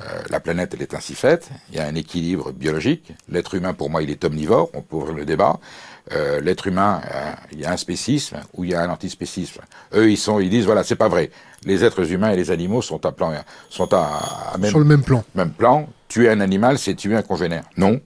[0.00, 1.48] Euh, la planète, elle est ainsi faite.
[1.70, 3.12] Il y a un équilibre biologique.
[3.28, 4.70] L'être humain, pour moi, il est omnivore.
[4.74, 5.58] On peut ouvrir le débat.
[6.12, 9.60] Euh, L'être humain, euh, il y a un spécisme ou il y a un antispécisme.
[9.94, 11.30] Eux, ils sont, ils disent voilà, c'est pas vrai.
[11.64, 13.32] Les êtres humains et les animaux sont à plan,
[13.68, 15.22] sont à, à même, Sur le même plan.
[15.34, 15.88] Même plan.
[16.08, 17.64] Tuer un animal, c'est tuer un congénère.
[17.76, 18.00] Non.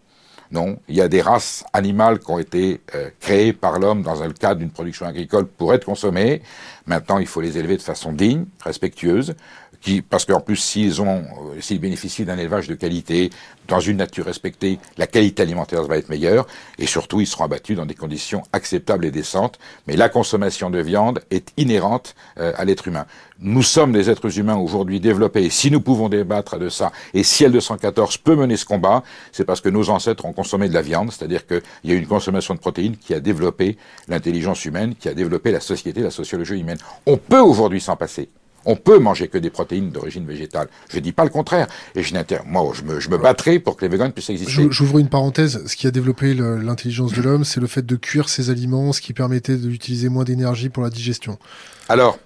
[0.50, 4.22] Non, il y a des races animales qui ont été euh, créées par l'homme dans
[4.22, 6.42] le cadre d'une production agricole pour être consommées.
[6.86, 9.34] Maintenant, il faut les élever de façon digne, respectueuse,
[9.84, 13.30] qui, parce qu'en plus, s'ils ont, euh, s'ils bénéficient d'un élevage de qualité,
[13.68, 16.46] dans une nature respectée, la qualité alimentaire va être meilleure,
[16.78, 19.58] et surtout, ils seront abattus dans des conditions acceptables et décentes.
[19.86, 23.04] Mais la consommation de viande est inhérente euh, à l'être humain.
[23.40, 27.22] Nous sommes des êtres humains aujourd'hui développés, et si nous pouvons débattre de ça, et
[27.22, 30.82] si L214 peut mener ce combat, c'est parce que nos ancêtres ont consommé de la
[30.82, 33.76] viande, c'est-à-dire qu'il y a une consommation de protéines qui a développé
[34.08, 36.78] l'intelligence humaine, qui a développé la société, la sociologie humaine.
[37.04, 38.30] On peut aujourd'hui s'en passer.
[38.66, 40.68] On peut manger que des protéines d'origine végétale.
[40.88, 41.66] Je dis pas le contraire.
[41.94, 42.14] Et je
[42.46, 44.66] moi, je me, je me battrai pour que les véganes puissent exister.
[44.70, 45.62] J'ouvre une parenthèse.
[45.66, 49.00] Ce qui a développé l'intelligence de l'homme, c'est le fait de cuire ses aliments, ce
[49.00, 51.38] qui permettait d'utiliser moins d'énergie pour la digestion.
[51.88, 52.18] Alors,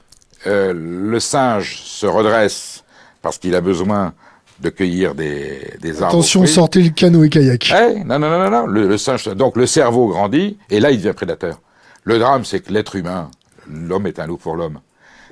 [0.46, 2.84] euh, le singe se redresse
[3.22, 4.14] parce qu'il a besoin
[4.60, 6.14] de cueillir des, des arbres.
[6.14, 7.72] Attention, sortez le canoë kayak.
[7.72, 8.66] Eh, non, non, non, non, non.
[8.66, 11.60] Le, le singe, donc le cerveau grandit et là il devient prédateur.
[12.04, 13.30] Le drame, c'est que l'être humain,
[13.70, 14.80] l'homme est un loup pour l'homme.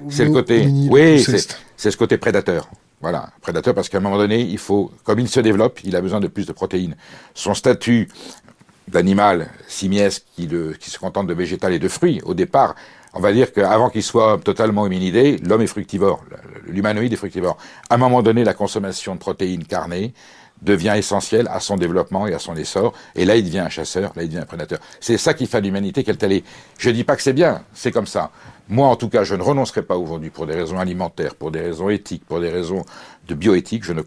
[0.08, 1.24] C'est le côté, oui,
[1.76, 2.68] c'est ce côté prédateur.
[3.00, 6.00] Voilà, prédateur parce qu'à un moment donné, il faut, comme il se développe, il a
[6.00, 6.96] besoin de plus de protéines.
[7.34, 8.08] Son statut
[8.88, 12.74] d'animal simiesque qui, le, qui se contente de végétal et de fruits, au départ,
[13.12, 16.24] on va dire qu'avant qu'il soit totalement hominidé, l'homme est fructivore,
[16.66, 17.56] l'humanoïde est fructivore.
[17.90, 20.12] À un moment donné, la consommation de protéines carnées
[20.62, 24.12] devient essentielle à son développement et à son essor, et là il devient un chasseur,
[24.16, 24.78] là il devient un prédateur.
[25.00, 26.44] C'est ça qui fait l'humanité qu'elle est.
[26.78, 28.30] Je dis pas que c'est bien, c'est comme ça.
[28.68, 31.60] Moi, en tout cas, je ne renoncerai pas aujourd'hui pour des raisons alimentaires, pour des
[31.60, 32.84] raisons éthiques, pour des raisons
[33.28, 34.02] de bioéthique, je ne,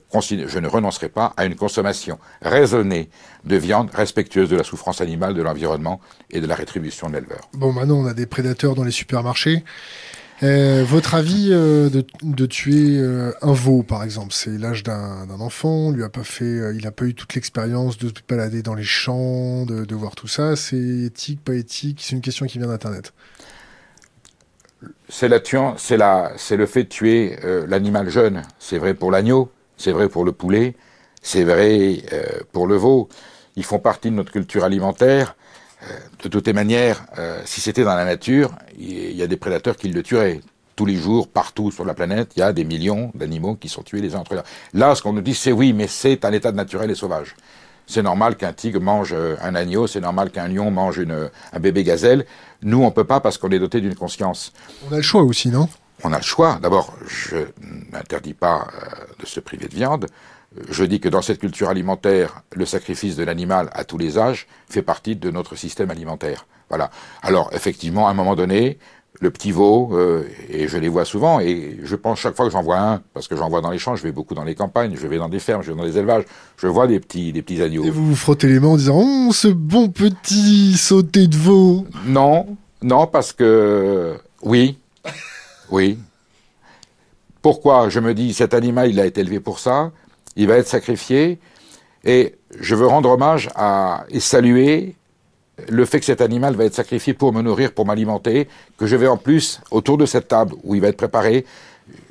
[0.47, 3.09] je ne renoncerai pas à une consommation raisonnée
[3.45, 7.49] de viande respectueuse de la souffrance animale, de l'environnement et de la rétribution de l'éleveur.
[7.53, 9.63] Bon, maintenant, on a des prédateurs dans les supermarchés.
[10.41, 15.91] Euh, votre avis euh, de, tuer euh, un veau, par exemple, c'est l'âge d'un enfant,
[15.91, 18.84] lui a pas fait, il n'a pas eu toute l'expérience de se balader dans les
[18.84, 20.56] champs, de, de voir tout ça.
[20.56, 21.99] C'est éthique, pas éthique?
[22.02, 23.13] C'est une question qui vient d'Internet.
[25.10, 25.39] C'est la
[25.78, 25.97] c'est
[26.38, 28.43] c'est le fait de tuer l'animal jeune.
[28.60, 30.75] C'est vrai pour l'agneau, c'est vrai pour le poulet,
[31.21, 32.02] c'est vrai
[32.54, 33.10] pour le veau.
[33.58, 35.36] Ils font partie de notre culture alimentaire
[36.23, 39.75] de toutes les manières, euh, si c'était dans la nature, il y a des prédateurs
[39.75, 40.41] qui le tueraient.
[40.75, 43.83] Tous les jours, partout sur la planète, il y a des millions d'animaux qui sont
[43.83, 44.41] tués les uns entre eux.
[44.73, 47.35] Là, ce qu'on nous dit, c'est oui, mais c'est un état naturel et sauvage.
[47.85, 51.59] C'est normal qu'un tigre mange euh, un agneau, c'est normal qu'un lion mange une, un
[51.59, 52.25] bébé gazelle.
[52.61, 54.53] Nous, on peut pas parce qu'on est doté d'une conscience.
[54.89, 55.67] On a le choix aussi, non?
[56.03, 56.59] On a le choix.
[56.61, 57.37] D'abord, je
[57.91, 58.87] n'interdis pas euh,
[59.19, 60.05] de se priver de viande
[60.69, 64.47] je dis que dans cette culture alimentaire, le sacrifice de l'animal à tous les âges
[64.69, 66.47] fait partie de notre système alimentaire.
[66.69, 66.89] Voilà.
[67.21, 68.79] Alors effectivement, à un moment donné,
[69.21, 72.51] le petit veau, euh, et je les vois souvent, et je pense chaque fois que
[72.51, 74.55] j'en vois un, parce que j'en vois dans les champs, je vais beaucoup dans les
[74.55, 76.23] campagnes, je vais dans des fermes, je vais dans des élevages,
[76.57, 77.83] je vois des petits, des petits agneaux.
[77.83, 81.85] Et vous vous frottez les mains en disant, oh, ce bon petit sauté de veau.
[82.05, 84.77] Non, non, parce que, oui,
[85.69, 85.97] oui.
[87.41, 89.91] Pourquoi Je me dis, cet animal, il a été élevé pour ça,
[90.39, 91.38] il va être sacrifié.
[92.06, 94.95] Et je veux rendre hommage à, et saluer
[95.67, 98.47] le fait que cet animal va être sacrifié pour me nourrir, pour m'alimenter,
[98.78, 101.45] que je vais en plus, autour de cette table où il va être préparé,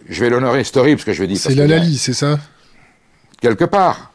[0.06, 1.38] je vais l'honorer, c'est horrible ce que je vais dire.
[1.38, 2.38] C'est la Lali, c'est ça?
[3.40, 4.12] Quelque part,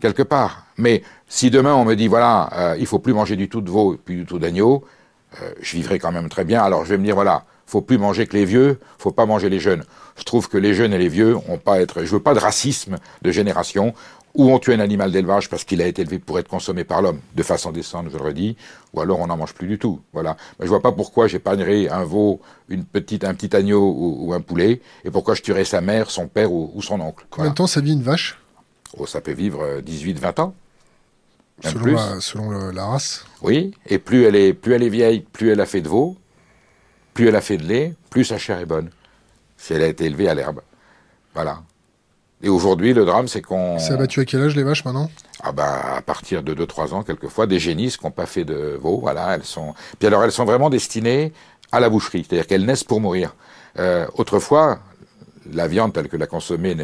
[0.00, 0.66] quelque part.
[0.76, 3.70] Mais si demain on me dit, voilà, euh, il faut plus manger du tout de
[3.70, 4.84] veau, plus du tout d'agneau,
[5.40, 6.62] euh, je vivrai quand même très bien.
[6.62, 9.48] Alors je vais me dire, voilà, faut plus manger que les vieux, faut pas manger
[9.48, 9.84] les jeunes.
[10.16, 12.38] Je trouve que les jeunes et les vieux ont pas être, je veux pas de
[12.38, 13.94] racisme de génération
[14.34, 17.02] où on tue un animal d'élevage parce qu'il a été élevé pour être consommé par
[17.02, 18.56] l'homme, de façon décente, je le redis,
[18.92, 20.00] ou alors on n'en mange plus du tout.
[20.12, 20.36] Voilà.
[20.58, 24.40] Mais je vois pas pourquoi j'épargnerais un veau, une petite, un petit agneau ou, un
[24.40, 27.26] poulet, et pourquoi je tuerais sa mère, son père ou, son oncle.
[27.30, 28.38] Combien de temps ça vit une vache?
[28.96, 30.54] Oh, ça peut vivre 18-20 euh, ans.
[31.62, 35.50] selon, La, selon la race Oui, et plus elle est, plus elle est vieille, plus
[35.50, 36.16] elle a fait de veau,
[37.12, 38.90] plus elle a fait de lait, plus sa chair est bonne.
[39.64, 40.60] Si elle a été élevée à l'herbe.
[41.32, 41.62] Voilà.
[42.42, 43.78] Et aujourd'hui, le drame, c'est qu'on...
[43.78, 45.10] C'est abattu à quel âge les vaches maintenant?
[45.42, 48.78] Ah bah à partir de 2-3 ans, quelquefois, des génisses qui n'ont pas fait de
[48.78, 49.72] veau, voilà, elles sont...
[49.98, 51.32] Puis alors, elles sont vraiment destinées
[51.72, 53.34] à la boucherie, c'est-à-dire qu'elles naissent pour mourir.
[53.78, 54.80] Euh, autrefois,
[55.50, 56.76] la viande telle que la consommaient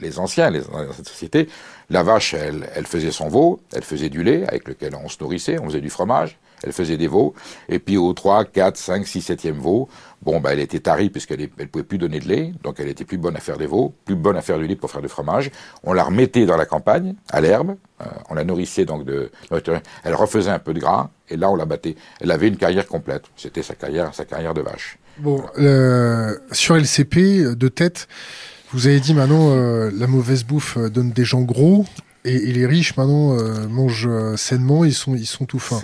[0.00, 1.50] les anciens, les, dans cette société,
[1.90, 5.18] la vache, elle, elle faisait son veau, elle faisait du lait avec lequel on se
[5.20, 7.34] nourrissait, on faisait du fromage, elle faisait des veaux,
[7.68, 9.88] et puis au 3, 4, 5, 6, 7e veau,
[10.22, 13.04] bon, bah, elle était tarie puisqu'elle ne pouvait plus donner de lait, donc elle était
[13.04, 15.08] plus bonne à faire des veaux, plus bonne à faire du lait pour faire du
[15.08, 15.50] fromage.
[15.82, 19.30] On la remettait dans la campagne, à l'herbe, euh, on la nourrissait donc de...
[20.04, 21.96] Elle refaisait un peu de gras, et là on la battait.
[22.20, 24.98] Elle avait une carrière complète, c'était sa carrière, sa carrière de vache.
[25.18, 25.44] Bon,
[26.50, 28.08] sur LCP, de tête,
[28.74, 31.86] vous avez dit maintenant, euh, la mauvaise bouffe euh, donne des gens gros.
[32.24, 35.82] Et, les riches maintenant euh, mangent euh, sainement, ils sont, ils sont tout fins.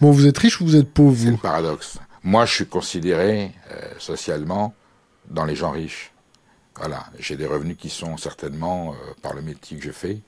[0.00, 1.98] Bon, vous êtes riche ou vous êtes pauvre C'est le paradoxe.
[2.22, 4.74] Moi, je suis considéré euh, socialement
[5.28, 6.12] dans les gens riches.
[6.76, 10.18] Voilà, j'ai des revenus qui sont certainement, par le métier que je fais,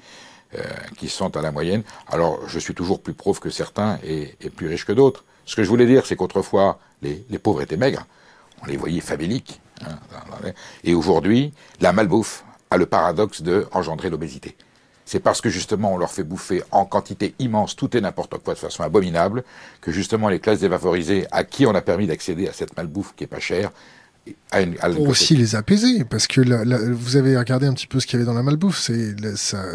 [0.96, 1.82] qui sont à la moyenne.
[2.06, 5.24] Alors, je suis toujours plus pauvre que certains et, plus riche que d'autres.
[5.44, 8.06] Ce que je voulais dire, c'est qu'autrefois, les, pauvres étaient maigres.
[8.62, 9.60] On les voyait faméliques.
[9.84, 9.98] Hein,
[10.84, 14.56] et aujourd'hui, la malbouffe a le paradoxe de engendrer l'obésité
[15.06, 18.52] c'est parce que justement on leur fait bouffer en quantité immense tout et n'importe quoi
[18.52, 19.44] de façon abominable
[19.80, 23.24] que justement les classes défavorisées à qui on a permis d'accéder à cette malbouffe qui
[23.24, 23.70] est pas chère
[24.50, 26.40] à une, aussi les apaiser parce que
[26.90, 28.90] vous avez regardé un petit peu ce qu'il y avait dans la malbouffe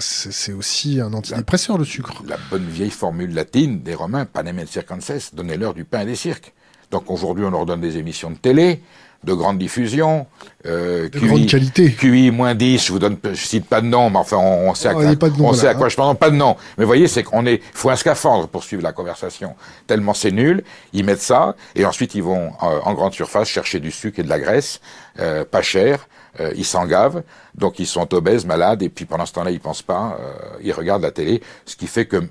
[0.01, 2.21] c'est aussi un antidépresseur le sucre.
[2.27, 6.15] La bonne vieille formule latine des romains panem et circenses donnez-leur du pain et des
[6.15, 6.53] cirques.
[6.91, 8.81] Donc aujourd'hui on leur donne des émissions de télé
[9.23, 10.25] de grande diffusion.
[10.65, 11.91] Euh, de QI, grande qualité.
[11.91, 14.89] QI moins 10, je vous donne, je cite pas de nom, mais enfin, on, sait,
[14.89, 16.15] à, quoi, on sait à quoi je parle.
[16.15, 16.55] Pas de nom.
[16.77, 19.55] Mais vous voyez, c'est qu'on est, faut un scaphandre pour suivre la conversation.
[19.88, 20.63] Tellement c'est nul.
[20.93, 24.23] Ils mettent ça, et ensuite ils vont euh, en grande surface chercher du sucre et
[24.23, 24.81] de la graisse,
[25.19, 26.07] euh, pas cher.
[26.39, 27.23] Euh, ils s'en gavent,
[27.55, 30.71] donc ils sont obèses, malades, et puis pendant ce temps-là, ils pensent pas, euh, ils
[30.71, 32.23] regardent la télé, ce qui fait que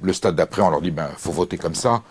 [0.00, 2.02] le stade d'après, on leur dit, ben, faut voter comme ça,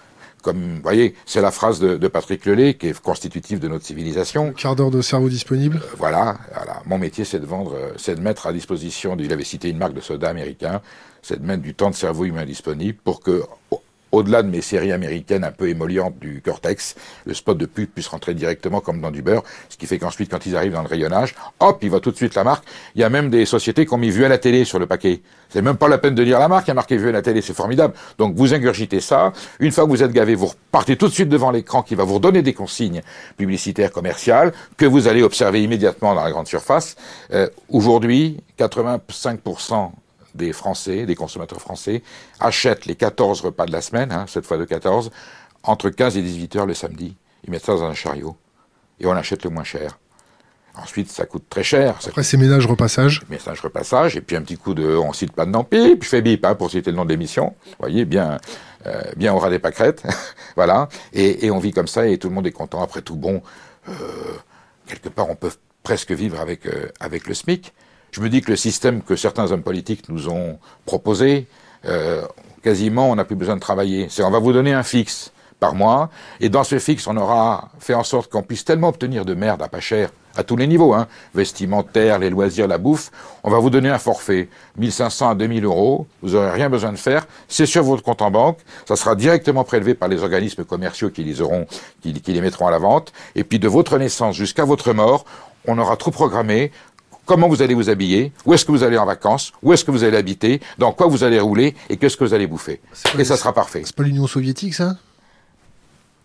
[0.48, 4.54] comme, vous voyez, c'est la phrase de, Patrick Lelay qui est constitutive de notre civilisation.
[4.54, 5.82] quart d'heure de cerveau disponible.
[5.84, 6.82] Euh, voilà, voilà.
[6.86, 9.78] Mon métier, c'est de vendre, euh, c'est de mettre à disposition, il avait cité une
[9.78, 10.82] marque de soda américain,
[11.22, 13.44] c'est de mettre du temps de cerveau humain disponible pour que,
[14.12, 18.08] au-delà de mes séries américaines un peu émollientes du Cortex, le spot de pub puisse
[18.08, 20.88] rentrer directement comme dans du beurre, ce qui fait qu'ensuite, quand ils arrivent dans le
[20.88, 22.66] rayonnage, hop, il va tout de suite la marque.
[22.96, 24.86] Il y a même des sociétés qui ont mis vu à la télé sur le
[24.86, 25.22] paquet.
[25.50, 27.12] C'est même pas la peine de lire la marque, il y a marqué vu à
[27.12, 27.94] la télé, c'est formidable.
[28.18, 29.32] Donc vous ingurgitez ça.
[29.60, 32.04] Une fois que vous êtes gavé, vous repartez tout de suite devant l'écran qui va
[32.04, 33.02] vous redonner des consignes
[33.38, 36.96] publicitaires commerciales que vous allez observer immédiatement dans la grande surface.
[37.34, 39.92] Euh, Aujourd'hui, 85%
[40.38, 42.04] des Français, des consommateurs français,
[42.40, 45.12] achètent les 14 repas de la semaine, hein, cette fois de 14,
[45.64, 47.16] entre 15 et 18 heures le samedi.
[47.44, 48.36] Ils mettent ça dans un chariot.
[49.00, 49.98] Et on achète le moins cher.
[50.76, 51.96] Ensuite, ça coûte très cher.
[52.06, 53.24] Après, c'est ménage repassage.
[53.30, 56.08] Ménage repassage, et puis un petit coup de, on cite pas de nom, puis je
[56.08, 57.56] fais bip, hein, pour citer le nom de l'émission.
[57.66, 58.38] Vous voyez, bien,
[58.86, 60.04] euh, bien au ras des pâquerettes.
[60.56, 60.88] voilà.
[61.14, 62.84] Et, et, on vit comme ça, et tout le monde est content.
[62.84, 63.42] Après tout, bon,
[63.90, 63.94] euh,
[64.86, 67.74] quelque part, on peut presque vivre avec, euh, avec le SMIC.
[68.12, 71.48] Je me dis que le système que certains hommes politiques nous ont proposé,
[71.86, 72.22] euh,
[72.64, 74.08] quasiment, on n'a plus besoin de travailler.
[74.10, 77.70] C'est on va vous donner un fixe par mois, et dans ce fixe, on aura
[77.80, 80.68] fait en sorte qu'on puisse tellement obtenir de merde à pas cher, à tous les
[80.68, 83.10] niveaux, hein, vestimentaire, les loisirs, la bouffe,
[83.44, 86.98] on va vous donner un forfait, 1500 à 2000 euros, vous n'aurez rien besoin de
[86.98, 91.10] faire, c'est sur votre compte en banque, ça sera directement prélevé par les organismes commerciaux
[91.10, 91.66] qui les auront,
[92.02, 95.26] qui, qui les mettront à la vente, et puis de votre naissance jusqu'à votre mort,
[95.66, 96.72] on aura tout programmé,
[97.28, 99.92] comment vous allez vous habiller, où est-ce que vous allez en vacances, où est-ce que
[99.92, 101.76] vous allez habiter, dans quoi vous allez rouler?
[101.90, 102.82] Et qu'est-ce que vous allez bouffer?
[103.20, 103.84] Et ça sera parfait.
[103.86, 104.96] C'est pas l'Union soviétique, ça?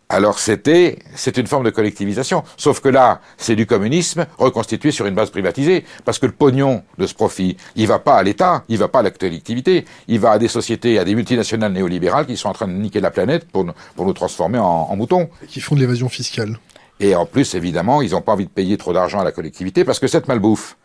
[0.09, 2.45] Alors c'était, c'est une forme de collectivisation.
[2.59, 5.87] Sauf que là, c'est du communisme reconstitué sur une base privatisée.
[6.05, 8.99] Parce que le pognon de ce profit, il va pas à l'État, il va pas
[8.99, 12.53] à la collectivité, il va à des sociétés, à des multinationales néolibérales qui sont en
[12.53, 13.65] train de niquer la planète pour,
[13.97, 15.31] pour nous transformer en, en moutons.
[15.49, 16.59] Qui font de l'évasion fiscale.
[17.01, 19.83] Et en plus, évidemment, ils n'ont pas envie de payer trop d'argent à la collectivité
[19.83, 20.77] parce que cette malbouffe,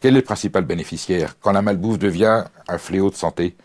[0.00, 3.56] quel est le principal bénéficiaire quand la malbouffe devient un fléau de santé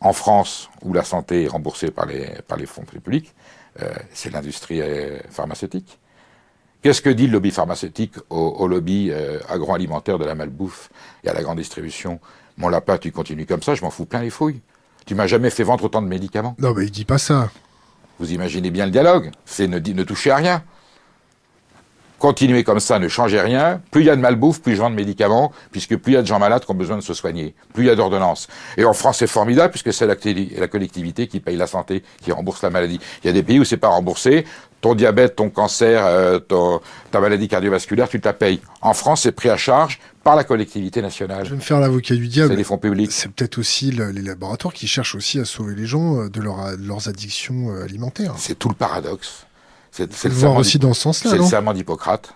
[0.00, 3.32] En France, où la santé est remboursée par les, par les fonds publics,
[3.80, 5.98] euh, c'est l'industrie euh, pharmaceutique.
[6.82, 10.90] Qu'est-ce que dit le lobby pharmaceutique au, au lobby euh, agroalimentaire de la malbouffe
[11.24, 12.20] et à la grande distribution?
[12.58, 14.60] Mon lapin, tu continues comme ça, je m'en fous plein les fouilles.
[15.06, 16.54] Tu m'as jamais fait vendre autant de médicaments.
[16.58, 17.50] Non, mais il dit pas ça.
[18.18, 19.32] Vous imaginez bien le dialogue.
[19.44, 20.62] C'est ne, ne toucher à rien.
[22.24, 23.82] Continuer comme ça ne changez rien.
[23.90, 26.16] Plus il y a de malbouffe, plus je vends de médicaments, puisque plus il y
[26.16, 27.54] a de gens malades qui ont besoin de se soigner.
[27.74, 28.48] Plus il y a d'ordonnances.
[28.78, 30.14] Et en France, c'est formidable, puisque c'est la,
[30.58, 32.98] la, collectivité qui paye la santé, qui rembourse la maladie.
[33.22, 34.46] Il y a des pays où c'est pas remboursé.
[34.80, 38.62] Ton diabète, ton cancer, euh, ton, ta maladie cardiovasculaire, tu te la payes.
[38.80, 41.44] En France, c'est pris à charge par la collectivité nationale.
[41.44, 42.52] Je vais me faire l'avocat du diable.
[42.52, 43.12] C'est les fonds publics.
[43.12, 46.40] C'est peut-être aussi le, les laboratoires qui cherchent aussi à sauver les gens euh, de,
[46.40, 48.32] leur, de leurs addictions euh, alimentaires.
[48.38, 49.44] C'est tout le paradoxe.
[49.94, 51.30] C'est le voir aussi dans ce sens-là.
[51.30, 52.34] C'est le serment d'Hippocrate.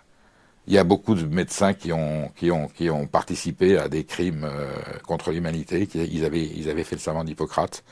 [0.69, 4.05] Il y a beaucoup de médecins qui ont, qui ont, qui ont participé à des
[4.05, 4.71] crimes euh,
[5.07, 5.89] contre l'humanité.
[5.95, 7.83] Ils avaient, ils avaient fait le serment d'Hippocrate.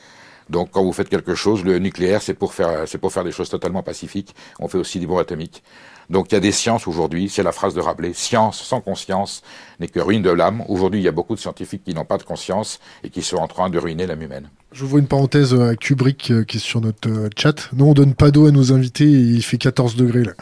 [0.49, 3.33] Donc, quand vous faites quelque chose, le nucléaire, c'est pour faire, c'est pour faire des
[3.33, 4.33] choses totalement pacifiques.
[4.59, 5.63] On fait aussi des bombes atomiques.
[6.09, 7.29] Donc, il y a des sciences aujourd'hui.
[7.29, 8.13] C'est la phrase de Rabelais.
[8.13, 9.41] Science sans conscience
[9.79, 10.63] n'est que ruine de l'âme.
[10.69, 13.37] Aujourd'hui, il y a beaucoup de scientifiques qui n'ont pas de conscience et qui sont
[13.37, 14.49] en train de ruiner l'âme humaine.
[14.71, 17.69] Je vois une parenthèse à Kubrick euh, qui est sur notre euh, chat.
[17.73, 20.33] Non, on donne pas d'eau à nos invités et il fait 14 degrés là.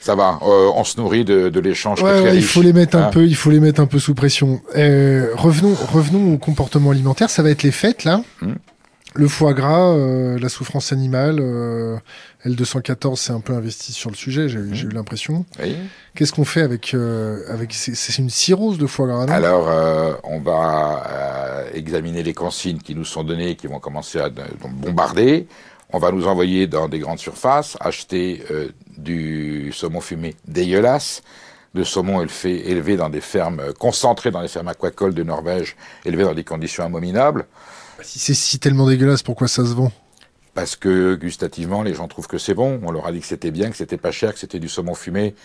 [0.00, 2.02] Ça va, euh, on se nourrit de, de l'échange.
[2.02, 3.98] Ouais, ouais, il faut les mettre un hein peu, il faut les mettre un peu
[3.98, 4.60] sous pression.
[4.76, 7.30] Euh, revenons, revenons au comportement alimentaire.
[7.30, 8.22] Ça va être les fêtes là.
[8.40, 8.52] Mmh.
[9.14, 11.96] Le foie gras, euh, la souffrance animale, euh,
[12.46, 14.74] L214 s'est un peu investi sur le sujet, j'ai mmh.
[14.74, 15.44] eu l'impression.
[15.60, 15.76] Oui.
[16.14, 16.94] Qu'est-ce qu'on fait avec...
[16.94, 19.32] Euh, avec C'est une cirrhose de foie gras, non?
[19.32, 24.30] Alors, euh, on va examiner les consignes qui nous sont données, qui vont commencer à
[24.70, 25.48] bombarder.
[25.92, 31.22] On va nous envoyer dans des grandes surfaces, acheter euh, du saumon fumé dégueulasse,
[31.74, 36.24] de saumon élevé, élevé dans des fermes, concentré dans les fermes aquacoles de Norvège, élevé
[36.24, 37.46] dans des conditions abominables.
[38.02, 39.90] Si c'est si tellement dégueulasse, pourquoi ça se vend?
[40.58, 42.80] Parce que gustativement, les gens trouvent que c'est bon.
[42.82, 44.94] On leur a dit que c'était bien, que c'était pas cher, que c'était du saumon
[44.96, 45.36] fumé.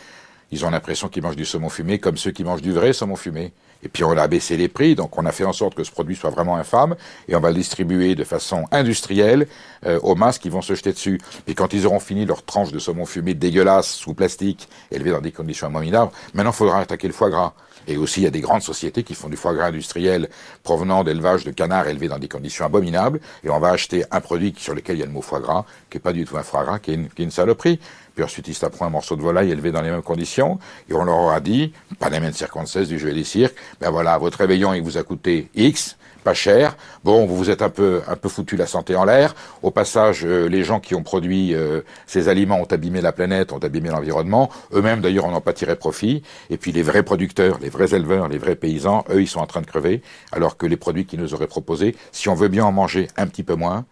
[0.50, 3.16] Ils ont l'impression qu'ils mangent du saumon fumé comme ceux qui mangent du vrai saumon
[3.16, 3.54] fumé.
[3.84, 5.92] Et puis on a baissé les prix, donc on a fait en sorte que ce
[5.92, 6.96] produit soit vraiment infâme,
[7.28, 9.46] et on va le distribuer de façon industrielle
[9.86, 11.22] euh, aux masses qui vont se jeter dessus.
[11.46, 15.22] Et quand ils auront fini leur tranche de saumon fumé dégueulasse, sous plastique, élevé dans
[15.22, 17.54] des conditions abominables, maintenant il faudra attaquer le foie gras.
[17.88, 20.30] Et aussi, il y a des grandes sociétés qui font du foie gras industriel
[20.64, 24.54] provenant d'élevage de canards élevés dans des conditions abominables, et on va acheter un produit
[24.58, 26.44] sur lequel il y a le mot foie gras, qui est pas du tout un
[26.44, 27.80] foie gras, qui est une, qui est une saloperie.
[28.16, 30.60] Puis ensuite, ils se un morceau de volaille élevé dans les mêmes conditions.
[30.90, 34.18] Et on leur aura dit, pas les mêmes circonstances du jeu des cirques, ben voilà,
[34.18, 36.76] votre réveillon, il vous a coûté X, pas cher.
[37.04, 39.36] Bon, vous vous êtes un peu, un peu foutu la santé en l'air.
[39.62, 43.52] Au passage, euh, les gens qui ont produit euh, ces aliments ont abîmé la planète,
[43.52, 44.50] ont abîmé l'environnement.
[44.74, 46.24] Eux-mêmes, d'ailleurs, en ont pas tiré profit.
[46.50, 49.48] Et puis, les vrais producteurs, les vrais éleveurs, les vrais paysans, eux, ils sont en
[49.48, 50.02] train de crever.
[50.32, 53.28] Alors que les produits qu'ils nous auraient proposés, si on veut bien en manger un
[53.28, 53.86] petit peu moins,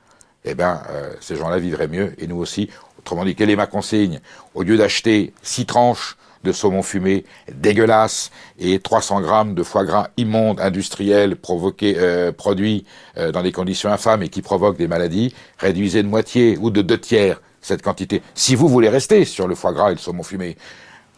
[0.45, 2.69] eh bien, euh, ces gens-là vivraient mieux, et nous aussi.
[2.97, 4.19] Autrement dit, quelle est ma consigne?
[4.55, 10.09] Au lieu d'acheter six tranches de saumon fumé dégueulasse et 300 grammes de foie gras
[10.17, 12.85] immonde, industriel, provoqué, euh, produit
[13.17, 16.81] euh, dans des conditions infâmes et qui provoquent des maladies, réduisez de moitié ou de
[16.81, 18.21] deux tiers cette quantité.
[18.33, 20.57] Si vous voulez rester sur le foie gras et le saumon fumé,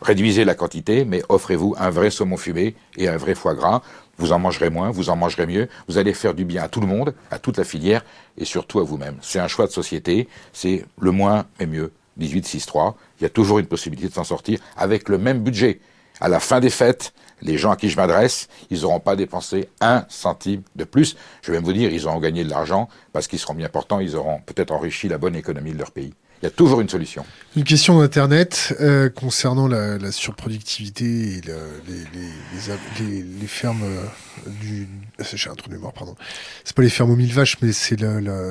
[0.01, 3.81] réduisez la quantité, mais offrez-vous un vrai saumon fumé et un vrai foie gras.
[4.17, 6.81] Vous en mangerez moins, vous en mangerez mieux, vous allez faire du bien à tout
[6.81, 8.03] le monde, à toute la filière
[8.37, 9.17] et surtout à vous-même.
[9.21, 11.91] C'est un choix de société, c'est le moins et mieux.
[12.19, 15.79] 18-6-3, il y a toujours une possibilité de s'en sortir avec le même budget.
[16.19, 19.69] À la fin des fêtes, les gens à qui je m'adresse, ils n'auront pas dépensé
[19.79, 21.15] un centime de plus.
[21.41, 24.01] Je vais même vous dire, ils auront gagné de l'argent parce qu'ils seront bien portants,
[24.01, 26.13] ils auront peut-être enrichi la bonne économie de leur pays.
[26.43, 27.25] Il y a toujours une solution.
[27.55, 34.89] Une question d'Internet euh, concernant la, surproductivité et les, les, fermes euh, du...
[35.33, 36.17] J'ai un trou de mémoire, pardon.
[36.65, 37.95] C'est pas les fermes aux mille vaches, mais c'est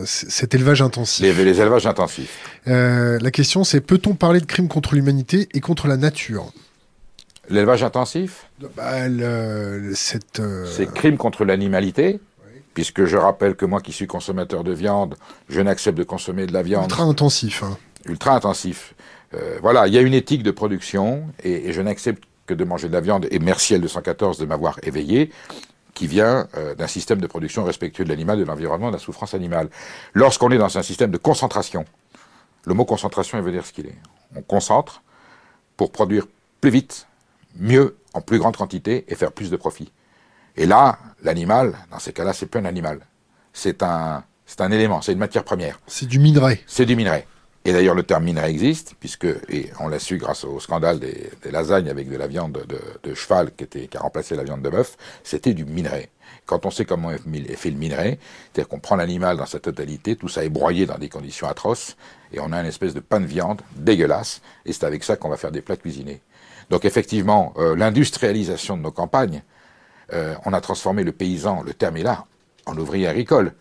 [0.07, 1.22] cet élevage intensif.
[1.22, 2.38] Les, les élevages intensifs.
[2.66, 6.50] Euh, la question, c'est peut-on parler de crimes contre l'humanité et contre la nature?
[7.50, 8.46] L'élevage intensif?
[8.74, 9.07] Bah,
[9.92, 12.20] cette, C'est crime contre l'animalité?
[12.74, 15.16] Puisque je rappelle que moi qui suis consommateur de viande,
[15.48, 16.85] je n'accepte de consommer de la viande.
[16.85, 17.62] Ultra intensif.
[17.62, 17.76] Hein.
[18.06, 18.94] Ultra intensif.
[19.35, 22.88] Euh, voilà, il y a une éthique de production et, je n'accepte que de manger
[22.88, 25.30] de la viande, et merci L214 de m'avoir éveillé,
[25.94, 29.35] qui vient euh, d'un système de production respectueux de l'animal, de l'environnement, de la souffrance
[29.35, 29.68] animale.
[30.14, 31.85] Lorsqu'on est dans un système de concentration,
[32.64, 33.98] le mot concentration, il veut dire ce qu'il est.
[34.35, 35.02] On concentre
[35.76, 36.26] pour produire
[36.61, 37.06] plus vite,
[37.56, 39.92] mieux, en plus grande quantité et faire plus de profit.
[40.56, 43.00] Et là, l'animal, dans ces cas-là, c'est plus un animal.
[43.52, 45.80] C'est un, c'est un élément, c'est une matière première.
[45.86, 46.62] C'est du minerai.
[46.66, 47.26] C'est du minerai.
[47.64, 51.30] Et d'ailleurs, le terme minerai existe, puisque, et on l'a su grâce au scandale des,
[51.50, 52.64] lasagnes avec de la viande
[53.02, 56.10] de, cheval qui, était, qui a remplacé la viande de bœuf, c'était du minerai.
[56.44, 58.18] Quand on sait comment est fait le minerai,
[58.52, 61.96] c'est-à-dire qu'on prend l'animal dans sa totalité, tout ça est broyé dans des conditions atroces,
[62.32, 65.28] et on a une espèce de pain de viande dégueulasse, et c'est avec ça qu'on
[65.28, 66.20] va faire des plats cuisinés.
[66.68, 69.42] Donc effectivement, euh, l'industrialisation de nos campagnes,
[70.12, 72.26] euh, on a transformé le paysan, le terme est là,
[72.66, 73.52] en ouvrier agricole,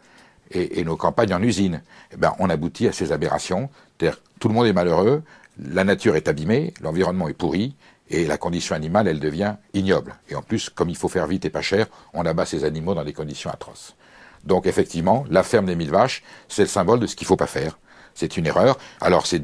[0.53, 1.81] et, nos campagnes en usine.
[2.11, 3.69] Eh ben, on aboutit à ces aberrations.
[3.97, 5.23] Tout le monde est malheureux,
[5.57, 7.75] la nature est abîmée, l'environnement est pourri,
[8.09, 10.15] et la condition animale, elle devient ignoble.
[10.29, 12.93] Et en plus, comme il faut faire vite et pas cher, on abat ces animaux
[12.93, 13.95] dans des conditions atroces.
[14.43, 17.37] Donc effectivement, la ferme des mille vaches, c'est le symbole de ce qu'il ne faut
[17.37, 17.77] pas faire.
[18.15, 18.77] C'est une erreur.
[18.99, 19.41] Alors, c'est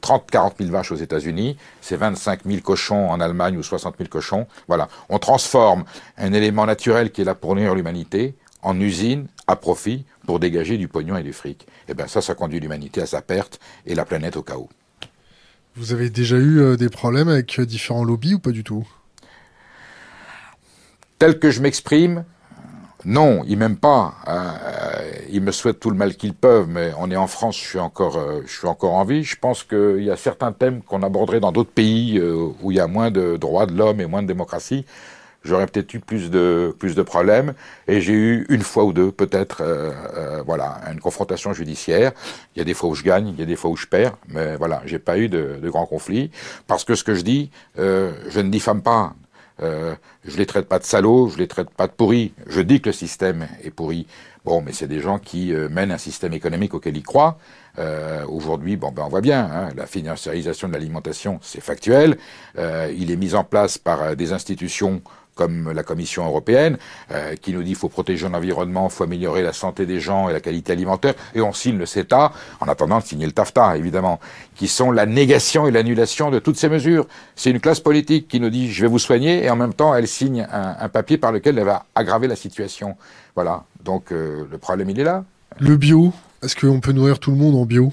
[0.00, 4.46] 30-40 000 vaches aux États-Unis, c'est 25 000 cochons en Allemagne ou 60 000 cochons.
[4.68, 4.88] Voilà.
[5.08, 5.84] On transforme
[6.18, 10.76] un élément naturel qui est là pour nourrir l'humanité en usine à profit pour dégager
[10.76, 11.62] du pognon et du fric.
[11.62, 14.68] Et eh bien, ça, ça conduit l'humanité à sa perte et la planète au chaos.
[15.76, 18.86] Vous avez déjà eu euh, des problèmes avec euh, différents lobbies ou pas du tout?
[21.18, 22.24] Tel que je m'exprime,
[23.06, 24.14] non, ils m'aiment pas.
[24.26, 24.54] Hein.
[24.64, 27.64] Euh, ils me souhaitent tout le mal qu'ils peuvent, mais on est en France, je
[27.64, 29.22] suis encore, euh, je suis encore en vie.
[29.22, 32.78] Je pense qu'il y a certains thèmes qu'on aborderait dans d'autres pays euh, où il
[32.78, 34.84] y a moins de droits de l'homme et moins de démocratie.
[35.44, 37.54] J'aurais peut-être eu plus de plus de problèmes
[37.86, 39.62] et j'ai eu une fois ou deux peut-être
[40.44, 42.10] voilà une confrontation judiciaire.
[42.56, 43.86] Il y a des fois où je gagne, il y a des fois où je
[43.86, 46.32] perds, mais voilà j'ai pas eu de, de grands conflits
[46.66, 49.14] parce que ce que je dis, je ne diffame pas.
[49.62, 52.32] Euh, je les traite pas de salauds, je les traite pas de pourris.
[52.46, 54.06] Je dis que le système est pourri.
[54.44, 57.36] Bon, mais c'est des gens qui euh, mènent un système économique auquel ils croient.
[57.78, 62.16] Euh, Aujourd'hui, bon, ben on voit bien, hein, la financiarisation de l'alimentation, c'est factuel.
[62.56, 65.02] Euh, il est mis en place par des institutions
[65.36, 66.78] comme la Commission européenne,
[67.12, 70.32] euh, qui nous dit qu'il faut protéger l'environnement, faut améliorer la santé des gens et
[70.32, 74.18] la qualité alimentaire, et on signe le CETA, en attendant de signer le TAFTA, évidemment,
[74.56, 77.06] qui sont la négation et l'annulation de toutes ces mesures.
[77.36, 79.94] C'est une classe politique qui nous dit je vais vous soigner, et en même temps
[79.94, 82.96] elle signe un, papier par lequel elle va aggraver la situation.
[83.34, 85.24] Voilà, donc euh, le problème il est là.
[85.58, 87.92] Le bio, est-ce qu'on peut nourrir tout le monde en bio?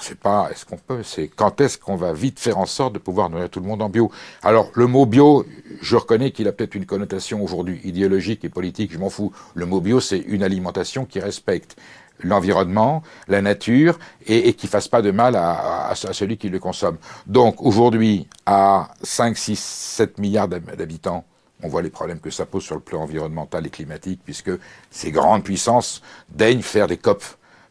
[0.00, 2.98] C'est pas est-ce qu'on peut, c'est quand est-ce qu'on va vite faire en sorte de
[2.98, 4.10] pouvoir nourrir tout le monde en bio?
[4.42, 5.44] Alors le mot bio,
[5.80, 9.32] je reconnais qu'il a peut-être une connotation aujourd'hui idéologique et politique, je m'en fous.
[9.54, 11.76] Le mot bio, c'est une alimentation qui respecte
[12.20, 16.58] l'environnement, la nature, et, et qui fasse pas de mal à, à, celui qui le
[16.58, 16.98] consomme.
[17.26, 21.24] Donc aujourd'hui, à 5, 6, 7 milliards d'habitants,
[21.62, 24.50] on voit les problèmes que ça pose sur le plan environnemental et climatique, puisque
[24.90, 27.22] ces grandes puissances daignent faire des COP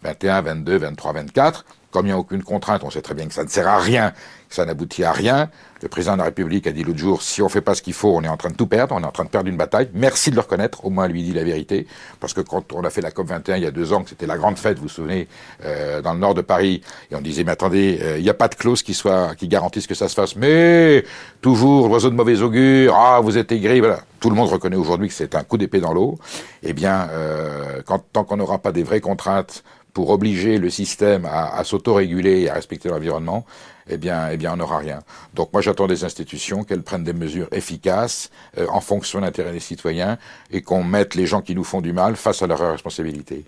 [0.03, 3.33] 21, 22, 23, 24, comme il n'y a aucune contrainte, on sait très bien que
[3.33, 4.13] ça ne sert à rien,
[4.49, 5.49] que ça n'aboutit à rien.
[5.81, 7.93] Le président de la République a dit l'autre jour, si on fait pas ce qu'il
[7.93, 9.57] faut, on est en train de tout perdre, on est en train de perdre une
[9.57, 9.89] bataille.
[9.93, 11.87] Merci de le reconnaître, au moins lui dit la vérité,
[12.19, 14.09] parce que quand on a fait la COP 21 il y a deux ans, que
[14.09, 15.27] c'était la grande fête, vous vous souvenez,
[15.65, 18.35] euh, dans le nord de Paris, et on disait mais attendez, euh, il n'y a
[18.35, 21.03] pas de clause qui soit qui garantisse que ça se fasse, mais
[21.41, 24.01] toujours oiseau de mauvais augure, ah vous êtes aigri, voilà.
[24.19, 26.19] Tout le monde reconnaît aujourd'hui que c'est un coup d'épée dans l'eau.
[26.61, 29.63] Eh bien, euh, quand, tant qu'on n'aura pas des vraies contraintes
[29.93, 33.45] pour obliger le système à, s'autoréguler et à respecter l'environnement,
[33.89, 34.99] eh bien, eh bien, on n'aura rien.
[35.33, 39.51] Donc, moi, j'attends des institutions qu'elles prennent des mesures efficaces euh, en fonction de l'intérêt
[39.51, 40.17] des citoyens
[40.51, 43.45] et qu'on mette les gens qui nous font du mal face à leurs responsabilités.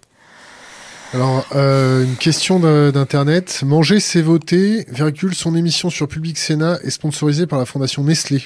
[1.13, 3.61] Alors, euh, une question d'internet.
[3.63, 4.83] Manger, c'est voter.
[4.89, 8.43] Virgule, son émission sur Public Sénat est sponsorisée par la fondation Nestlé.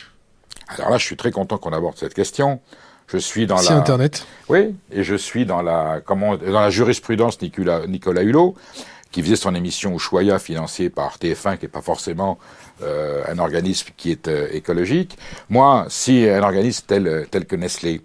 [0.68, 2.60] Alors là, je suis très content qu'on aborde cette question.
[3.08, 3.72] Je suis dans la.
[3.72, 4.26] Internet.
[4.50, 8.56] Oui, et je suis dans la comment dans la jurisprudence Nicolas, Nicolas Hulot,
[9.12, 12.38] qui faisait son émission Ushuaïa financée par TF1, qui n'est pas forcément
[12.84, 15.18] euh, un organisme qui est euh, écologique.
[15.50, 18.02] Moi, si un organisme tel tel que Nestlé,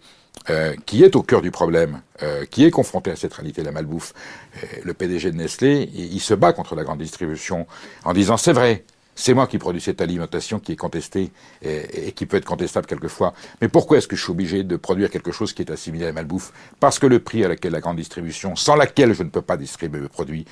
[0.50, 3.66] euh, qui est au cœur du problème, euh, qui est confronté à cette réalité de
[3.66, 4.12] la malbouffe,
[4.56, 7.68] euh, le PDG de Nestlé, il, il, se bat contre la grande distribution
[8.04, 8.84] en disant c'est vrai,
[9.14, 11.30] c'est moi qui produis cette alimentation qui est contestée
[11.62, 13.34] et, qui peut être contestable quelquefois.
[13.60, 16.08] Mais pourquoi est-ce que je suis obligé de produire quelque chose qui est assimilé à
[16.08, 16.52] la malbouffe?
[16.80, 19.56] Parce que le prix à laquelle la grande distribution, sans laquelle je ne peux pas
[19.56, 20.46] distribuer mes produits,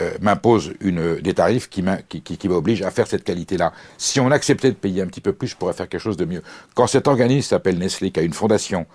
[0.00, 3.72] euh, m'impose des tarifs qui m'obligent à faire cette qualité-là.
[3.96, 6.24] Si on acceptait de payer un petit peu plus, je pourrais faire quelque chose de
[6.24, 6.42] mieux.
[6.74, 8.86] Quand cet organisme s'appelle Nestlé, qui a une fondation,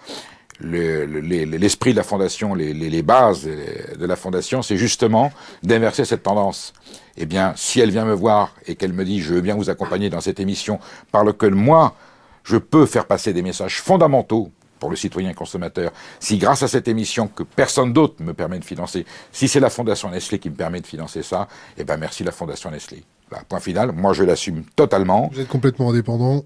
[0.62, 5.32] l'esprit de la fondation, les, bases de la fondation, c'est justement
[5.64, 6.74] d'inverser cette tendance.
[7.18, 9.70] Eh bien, si elle vient me voir et qu'elle me dit je veux bien vous
[9.70, 10.80] accompagner dans cette émission
[11.12, 11.96] par lequel moi
[12.44, 16.88] je peux faire passer des messages fondamentaux pour le citoyen consommateur, si grâce à cette
[16.88, 20.56] émission que personne d'autre me permet de financer, si c'est la Fondation Nestlé qui me
[20.56, 21.48] permet de financer ça,
[21.78, 23.04] eh ben merci la Fondation Nestlé.
[23.48, 25.30] Point final, moi je l'assume totalement.
[25.34, 26.44] Vous êtes complètement indépendant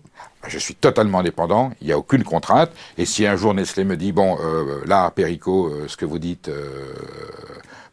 [0.47, 2.71] je suis totalement indépendant, il n'y a aucune contrainte.
[2.97, 6.19] Et si un jour Nestlé me dit, bon, euh, là, Perico, euh, ce que vous
[6.19, 6.93] dites euh,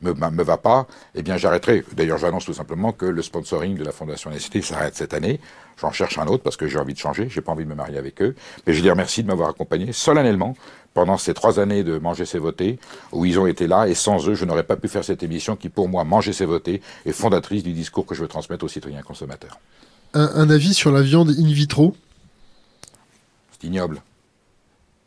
[0.03, 1.84] me, me va pas, eh bien j'arrêterai.
[1.93, 5.41] D'ailleurs, j'annonce tout simplement que le sponsoring de la Fondation Nestlé s'arrête cette année.
[5.81, 7.74] J'en cherche un autre parce que j'ai envie de changer, j'ai pas envie de me
[7.74, 8.35] marier avec eux.
[8.66, 10.57] Mais je dis merci de m'avoir accompagné solennellement
[10.93, 12.78] pendant ces trois années de Manger c'est voter,
[13.12, 15.55] où ils ont été là, et sans eux, je n'aurais pas pu faire cette émission
[15.55, 18.68] qui, pour moi, Manger c'est voter, est fondatrice du discours que je veux transmettre aux
[18.68, 19.61] citoyens consommateurs.
[20.14, 21.95] un avis sur la viande in vitro?
[23.62, 24.03] Ignoble.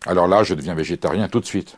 [0.05, 1.77] Alors là, je deviens végétarien tout de suite.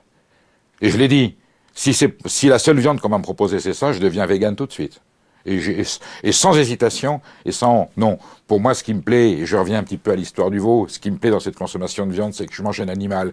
[0.82, 1.36] Et je l'ai dit,
[1.74, 4.72] si, si la seule viande qu'on m'a proposée c'est ça, je deviens vegan tout de
[4.72, 5.02] suite.
[5.46, 5.84] Et,
[6.24, 7.90] et, sans hésitation, et sans...
[7.98, 8.18] Non,
[8.48, 10.60] pour moi, ce qui me plaît, et je reviens un petit peu à l'histoire du
[10.60, 12.88] veau, ce qui me plaît dans cette consommation de viande, c'est que je mange un
[12.88, 13.32] animal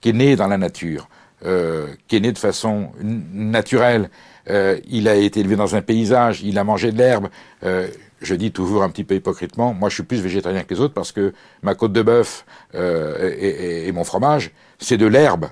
[0.00, 1.08] qui est né dans la nature,
[1.44, 4.10] euh, qui est né de façon naturelle.
[4.48, 7.28] Euh, il a été élevé dans un paysage, il a mangé de l'herbe.
[7.64, 7.88] Euh,
[8.20, 10.94] je dis toujours un petit peu hypocritement, moi je suis plus végétarien que les autres
[10.94, 15.46] parce que ma côte de bœuf euh, et, mon fromage, c'est de l'herbe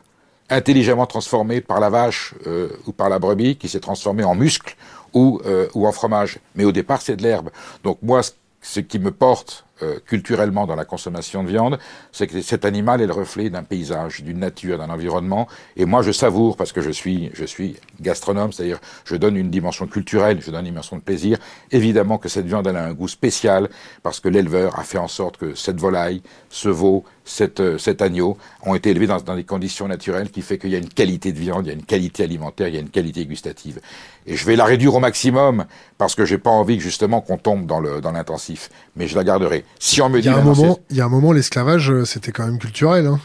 [0.51, 4.77] intelligemment transformée par la vache euh, ou par la brebis qui s'est transformée en muscle
[5.13, 6.39] ou, euh, ou en fromage.
[6.55, 7.51] Mais au départ, c'est de l'herbe.
[7.85, 8.23] Donc moi,
[8.61, 11.79] ce qui me porte euh, culturellement dans la consommation de viande,
[12.11, 15.47] c'est que cet animal est le reflet d'un paysage, d'une nature, d'un environnement.
[15.77, 19.51] Et moi, je savoure parce que je suis, je suis gastronome, c'est-à-dire je donne une
[19.51, 21.39] dimension culturelle, je donne une dimension de plaisir.
[21.71, 23.69] Évidemment que cette viande elle a un goût spécial
[24.03, 28.03] parce que l'éleveur a fait en sorte que cette volaille, ce veau, cette, euh, cet
[28.03, 30.89] agneau ont été élevés dans, dans des conditions naturelles qui fait qu'il y a une
[30.89, 33.81] qualité de viande, il y a une qualité alimentaire, il y a une qualité gustative.
[34.27, 35.67] Et je vais la réduire au maximum
[35.99, 39.25] parce que j'ai pas envie justement qu'on tombe dans le dans l'intensif, mais je la
[39.25, 39.65] garderai.
[39.79, 42.05] Si on me il y a un moment, il y a un moment, l'esclavage, euh,
[42.05, 43.07] c'était quand même culturel.
[43.07, 43.21] Hein.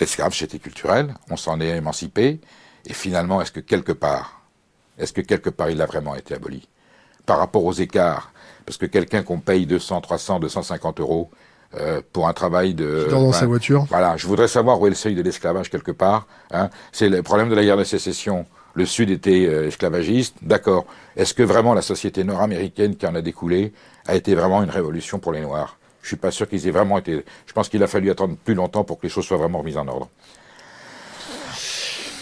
[0.00, 1.14] L'esclavage, c'était culturel.
[1.30, 2.40] On s'en est émancipé.
[2.86, 4.42] Et finalement, est-ce que quelque part,
[4.98, 6.68] est-ce que quelque part, il a vraiment été aboli?
[7.26, 8.32] Par rapport aux écarts
[8.66, 11.30] Parce que quelqu'un qu'on paye 200, 300, 250 euros
[11.78, 13.06] euh, pour un travail de...
[13.10, 13.86] dans sa voiture.
[13.88, 16.26] Voilà, je voudrais savoir où est le seuil de l'esclavage quelque part.
[16.50, 16.70] Hein.
[16.92, 18.46] C'est le problème de la guerre de sécession.
[18.74, 20.86] Le Sud était euh, esclavagiste, d'accord.
[21.16, 23.72] Est-ce que vraiment la société nord-américaine qui en a découlé
[24.06, 25.78] a été vraiment une révolution pour les Noirs?
[26.02, 27.24] Je suis pas sûr qu'ils aient vraiment été.
[27.46, 29.76] Je pense qu'il a fallu attendre plus longtemps pour que les choses soient vraiment remises
[29.76, 30.08] en ordre.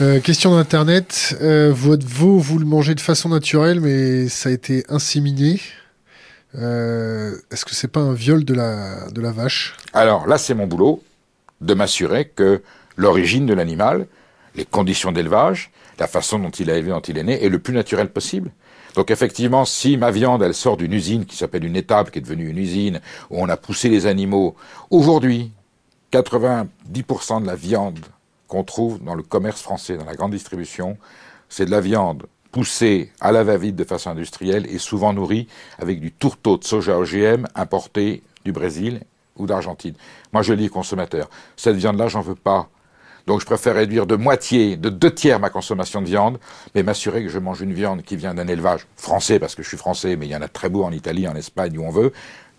[0.01, 1.37] Euh, question d'internet.
[1.43, 5.61] Euh, votre veau, vous le mangez de façon naturelle, mais ça a été inséminé.
[6.57, 9.77] Euh, est-ce que c'est pas un viol de la, de la vache?
[9.93, 11.03] Alors là, c'est mon boulot
[11.61, 12.63] de m'assurer que
[12.97, 14.07] l'origine de l'animal,
[14.55, 17.59] les conditions d'élevage, la façon dont il a élevé, dont il est né, est le
[17.59, 18.51] plus naturel possible.
[18.95, 22.23] Donc effectivement, si ma viande, elle sort d'une usine qui s'appelle une étape, qui est
[22.23, 24.57] devenue une usine, où on a poussé les animaux,
[24.91, 25.53] aujourd'hui,
[26.13, 28.01] 90% de la viande
[28.49, 30.97] qu'on trouve dans le commerce français, dans la grande distribution,
[31.49, 35.47] c'est de la viande poussée à la va-vite de façon industrielle et souvent nourrie
[35.79, 39.03] avec du tourteau de soja OGM importé du Brésil
[39.37, 39.95] ou d'Argentine.
[40.33, 42.69] Moi, je dis consommateur, cette viande-là, j'en veux pas.
[43.27, 46.39] Donc je préfère réduire de moitié, de deux tiers ma consommation de viande,
[46.75, 49.69] mais m'assurer que je mange une viande qui vient d'un élevage français, parce que je
[49.69, 51.91] suis français, mais il y en a très beau en Italie, en Espagne, où on
[51.91, 52.13] veut,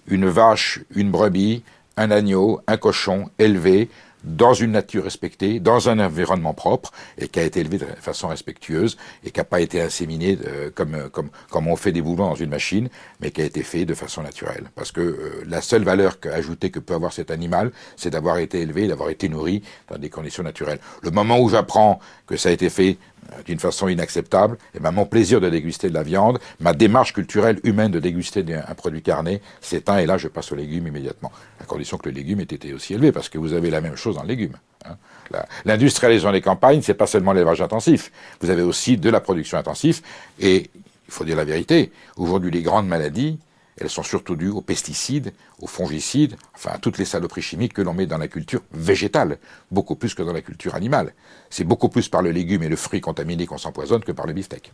[0.08, 1.64] une vache, une brebis,
[1.98, 3.90] un agneau, un cochon élevé
[4.24, 8.28] dans une nature respectée, dans un environnement propre, et qui a été élevé de façon
[8.28, 12.02] respectueuse, et qui n'a pas été inséminé euh, comme, euh, comme, comme on fait des
[12.02, 14.70] boulons dans une machine, mais qui a été fait de façon naturelle.
[14.76, 18.62] Parce que euh, la seule valeur ajoutée que peut avoir cet animal, c'est d'avoir été
[18.62, 20.80] élevé, d'avoir été nourri dans des conditions naturelles.
[21.02, 22.98] Le moment où j'apprends que ça a été fait
[23.46, 27.60] d'une façon inacceptable, et ben mon plaisir de déguster de la viande, ma démarche culturelle
[27.64, 31.66] humaine de déguster un produit carné s'éteint et là je passe aux légumes immédiatement, à
[31.66, 34.16] condition que le légume ait été aussi élevé, parce que vous avez la même chose
[34.16, 34.58] dans le légume.
[34.86, 34.96] Hein.
[35.66, 38.12] L'industrialisation des campagnes, c'est pas seulement l'élevage intensif,
[38.42, 40.02] vous avez aussi de la production intensive,
[40.40, 40.70] et
[41.08, 43.40] il faut dire la vérité, aujourd'hui les grandes maladies,
[43.80, 47.82] elles sont surtout dues aux pesticides, aux fongicides, enfin à toutes les saloperies chimiques que
[47.82, 49.38] l'on met dans la culture végétale,
[49.72, 51.14] beaucoup plus que dans la culture animale.
[51.50, 54.34] C'est beaucoup plus par le légume et le fruit contaminé qu'on s'empoisonne que par le
[54.34, 54.72] beefsteak.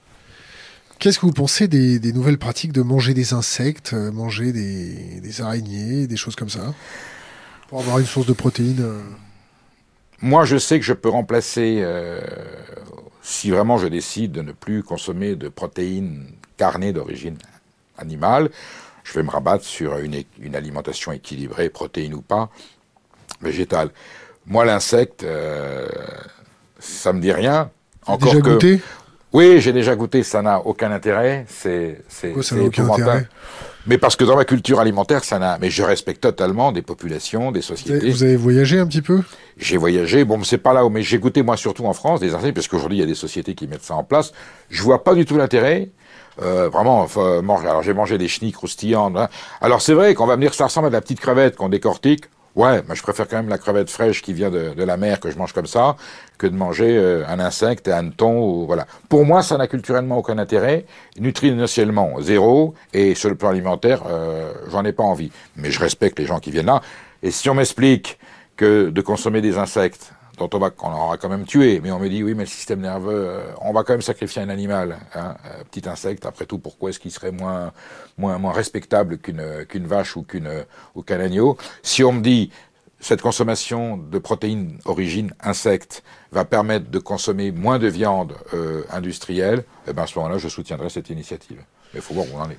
[0.99, 6.07] Qu'est-ce que vous pensez des, nouvelles pratiques de manger des insectes, euh, manger des, araignées,
[6.07, 6.73] des choses comme ça,
[7.67, 9.01] pour avoir une source de protéines euh?
[10.21, 12.19] Moi, je sais que je peux remplacer, euh,
[13.21, 16.25] si vraiment je décide de ne plus consommer de protéines
[16.57, 17.37] carnées d'origine
[17.99, 18.49] animale,
[19.07, 22.49] je vais me rabattre sur une, une alimentation équilibrée, protéines ou pas,
[23.41, 23.89] végétale.
[24.45, 25.87] Moi, l'insecte, euh,
[26.79, 27.71] ça me dit rien.
[28.05, 28.81] Encore déjà goûté?
[29.31, 30.23] Oui, j'ai déjà goûté.
[30.23, 31.45] Ça n'a aucun intérêt.
[31.47, 33.27] C'est c'est intérêt?
[33.85, 35.57] Mais parce que dans ma culture alimentaire, ça n'a.
[35.59, 38.09] Mais je respecte totalement des populations, des sociétés.
[38.09, 39.21] Vous avez voyagé un petit peu?
[39.57, 40.25] J'ai voyagé.
[40.25, 40.89] Bon, c'est pas là où.
[40.89, 43.15] Mais j'ai goûté moi surtout en France des insectes, parce qu'aujourd'hui il y a des
[43.15, 44.33] sociétés qui mettent ça en place.
[44.69, 45.89] Je vois pas du tout l'intérêt.
[46.41, 47.67] Euh, vraiment, enfin, manger.
[47.67, 49.17] Alors j'ai mangé des chenilles croustillantes.
[49.17, 49.29] Hein.
[49.61, 51.69] Alors c'est vrai qu'on va me dire ça ressemble à de la petite crevette qu'on
[51.69, 52.25] décortique.
[52.55, 55.19] Ouais, mais je préfère quand même la crevette fraîche qui vient de, de la mer
[55.19, 55.95] que je mange comme ça
[56.39, 58.87] que de manger euh, un insecte, un hanneton ou voilà.
[59.09, 60.85] Pour moi, ça n'a culturellement aucun intérêt,
[61.19, 65.31] nutritionnellement zéro et sur le plan alimentaire, euh, j'en ai pas envie.
[65.55, 66.81] Mais je respecte les gens qui viennent là.
[67.23, 68.19] Et si on m'explique
[68.55, 72.09] que de consommer des insectes dont on va aura quand même tué, mais on me
[72.09, 75.35] dit oui, mais le système nerveux, euh, on va quand même sacrifier un animal, hein,
[75.43, 76.25] un petit insecte.
[76.25, 77.71] Après tout, pourquoi est-ce qu'il serait moins
[78.17, 80.25] moins moins respectable qu'une qu'une vache ou
[80.95, 81.57] ou qu'un agneau?
[81.81, 82.51] Si on me dit
[82.99, 89.63] cette consommation de protéines origine insecte va permettre de consommer moins de viande euh, industrielle,
[89.87, 91.63] eh ben à ce moment-là, je soutiendrai cette initiative.
[91.93, 92.57] Mais il faut voir où on en est.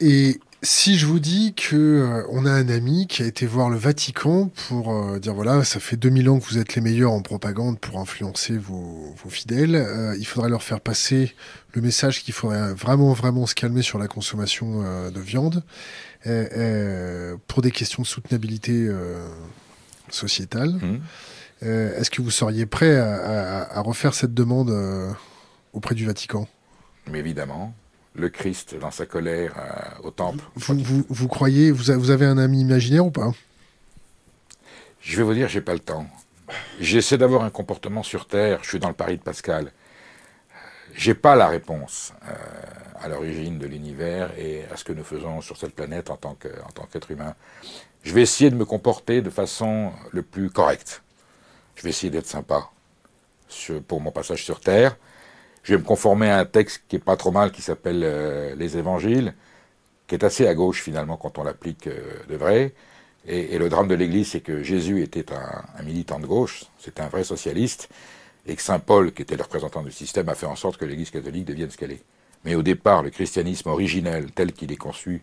[0.00, 3.68] Et si je vous dis que euh, on a un ami qui a été voir
[3.68, 7.10] le Vatican pour euh, dire voilà, ça fait 2000 ans que vous êtes les meilleurs
[7.10, 11.34] en propagande pour influencer vos, vos fidèles, euh, il faudrait leur faire passer
[11.74, 15.64] le message qu'il faudrait vraiment vraiment se calmer sur la consommation de viande
[17.48, 18.88] pour des questions de soutenabilité
[20.10, 20.72] sociétale.
[20.72, 21.66] Mmh.
[21.66, 24.70] Est-ce que vous seriez prêt à, à, à refaire cette demande
[25.72, 26.46] auprès du Vatican?
[27.10, 27.74] Mais évidemment
[28.14, 30.44] le Christ dans sa colère euh, au temple.
[30.54, 33.32] Vous, vous, croyez, vous, avez un ami imaginaire ou pas?
[35.00, 36.06] Je vais vous dire, j'ai pas le temps.
[36.80, 39.72] J'essaie d'avoir un comportement sur Terre, je suis dans le Paris de Pascal.
[40.94, 42.34] J'ai pas la réponse euh,
[43.00, 46.34] à l'origine de l'univers et à ce que nous faisons sur cette planète en tant
[46.34, 47.34] qu'être humain.
[48.02, 51.02] Je vais essayer de me comporter de façon le plus correcte.
[51.76, 52.68] Je vais essayer d'être sympa
[53.88, 54.96] pour mon passage sur Terre
[55.62, 58.54] je vais me conformer à un texte qui est pas trop mal, qui s'appelle euh,
[58.56, 59.34] les Évangiles,
[60.06, 62.74] qui est assez à gauche finalement quand on l'applique euh, de vrai.
[63.26, 67.08] Et, le drame de l'Église, c'est que Jésus était un, militant de gauche, c'était un
[67.08, 67.88] vrai socialiste,
[68.46, 70.84] et que Saint Paul, qui était le représentant du système, a fait en sorte que
[70.84, 72.02] l'Église catholique devienne ce qu'elle est.
[72.44, 75.22] Mais au départ, le christianisme originel, tel qu'il est conçu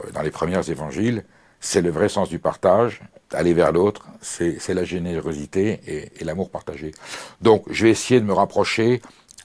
[0.00, 1.24] euh, dans les premiers évangiles,
[1.60, 3.00] c'est le vrai sens du partage,
[3.32, 6.92] aller vers l'autre, c'est la générosité et, et l'amour partagé.
[7.40, 9.00] Donc, je vais essayer de me rapprocher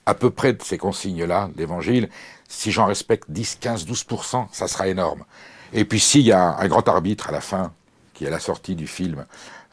[0.06, 2.08] à peu près de ces consignes-là, l'évangile,
[2.48, 5.24] si j'en respecte 10, 15, 12%, ça sera énorme.
[5.72, 7.72] Et puis s'il y a un grand arbitre à la fin,
[8.14, 9.24] qui à la sortie du film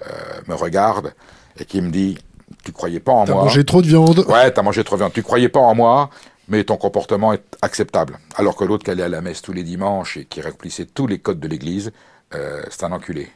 [0.08, 0.12] euh,
[0.48, 1.14] me regarde
[1.60, 2.18] et qui me dit,
[2.64, 3.26] tu croyais pas en moi.
[3.26, 4.26] T'as mangé trop de viande.
[4.28, 5.14] Ouais, t'as mangé trop de viande.
[5.14, 6.10] Tu croyais pas en moi,
[6.48, 8.18] mais ton comportement est acceptable.
[8.36, 11.08] Alors que l'autre qui allait à la messe tous les dimanches et qui remplissait tous
[11.08, 11.92] les codes de l'Église,
[12.34, 13.30] euh, c'est un enculé.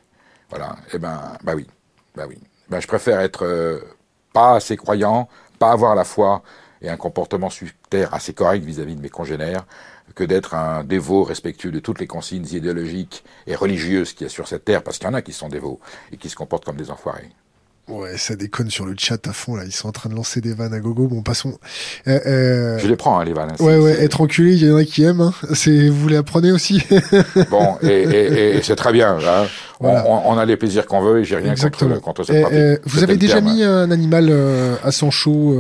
[0.50, 0.76] Voilà.
[0.94, 1.68] Eh ben, bah oui,
[2.16, 2.38] bah oui.
[2.70, 3.80] Ben, je préfère être euh,
[4.34, 5.28] pas assez croyant,
[5.60, 6.44] pas avoir la foi
[6.84, 9.66] et un comportement sur terre assez correct vis-à-vis de mes congénères
[10.16, 14.30] que d'être un dévot respectueux de toutes les consignes idéologiques et religieuses qu'il y a
[14.30, 15.80] sur cette terre, parce qu'il y en a qui sont dévots
[16.12, 17.30] et qui se comportent comme des enfoirés.
[17.90, 19.66] Ouais, ça déconne sur le chat à fond là.
[19.66, 21.08] Ils sont en train de lancer des vannes à gogo.
[21.08, 21.58] Bon, passons.
[22.08, 23.52] Euh, euh, Je les prends hein, les vannes.
[23.60, 24.02] Ouais, ouais.
[24.02, 25.20] Être enculé, il y en a qui aiment.
[25.20, 25.34] Hein.
[25.54, 26.82] C'est vous les apprenez aussi.
[27.52, 29.18] bon, et, c'est très bien.
[29.18, 29.48] Hein.
[29.82, 32.58] On, a les plaisirs qu'on veut et j'ai rien contre, contre cette pratique.
[32.58, 34.34] Euh, vous avez déjà mis un animal
[34.82, 35.60] à sang chaud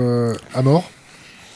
[0.53, 0.89] à mort?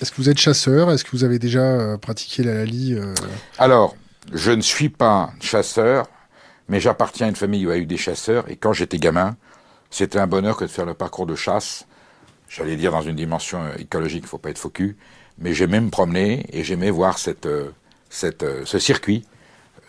[0.01, 0.91] Est-ce que vous êtes chasseur?
[0.91, 3.13] Est-ce que vous avez déjà euh, pratiqué la lalie euh?
[3.57, 3.95] Alors,
[4.33, 6.07] je ne suis pas chasseur,
[6.69, 8.49] mais j'appartiens à une famille où il y a eu des chasseurs.
[8.49, 9.35] Et quand j'étais gamin,
[9.89, 11.85] c'était un bonheur que de faire le parcours de chasse.
[12.49, 14.71] J'allais dire dans une dimension écologique, il ne faut pas être faux
[15.39, 17.47] mais j'aimais me promener et j'aimais voir cette,
[18.09, 19.23] cette, ce circuit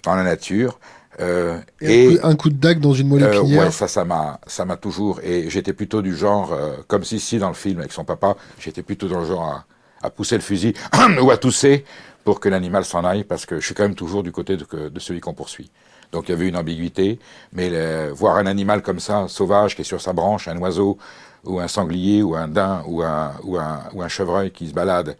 [0.03, 0.79] dans la nature.
[1.21, 4.65] Euh, et, un, coup, de dague dans une moelle euh, ouais, ça, ça m'a, ça
[4.65, 5.21] m'a toujours.
[5.23, 8.83] Et j'étais plutôt du genre, euh, comme Sissi dans le film avec son papa, j'étais
[8.83, 9.65] plutôt dans le genre à,
[10.03, 10.75] à pousser le fusil
[11.23, 11.85] ou à tousser
[12.25, 14.99] pour que l'animal s'en aille, parce que je suis quand même toujours du côté de,
[14.99, 15.71] celui qu'on poursuit.
[16.13, 17.19] Donc il y avait une ambiguïté,
[17.53, 20.99] mais voir un animal comme ça, sauvage, qui est sur sa branche, un oiseau,
[21.45, 24.75] ou un sanglier, ou un daim, ou un, ou un, ou un chevreuil qui se
[24.75, 25.17] balade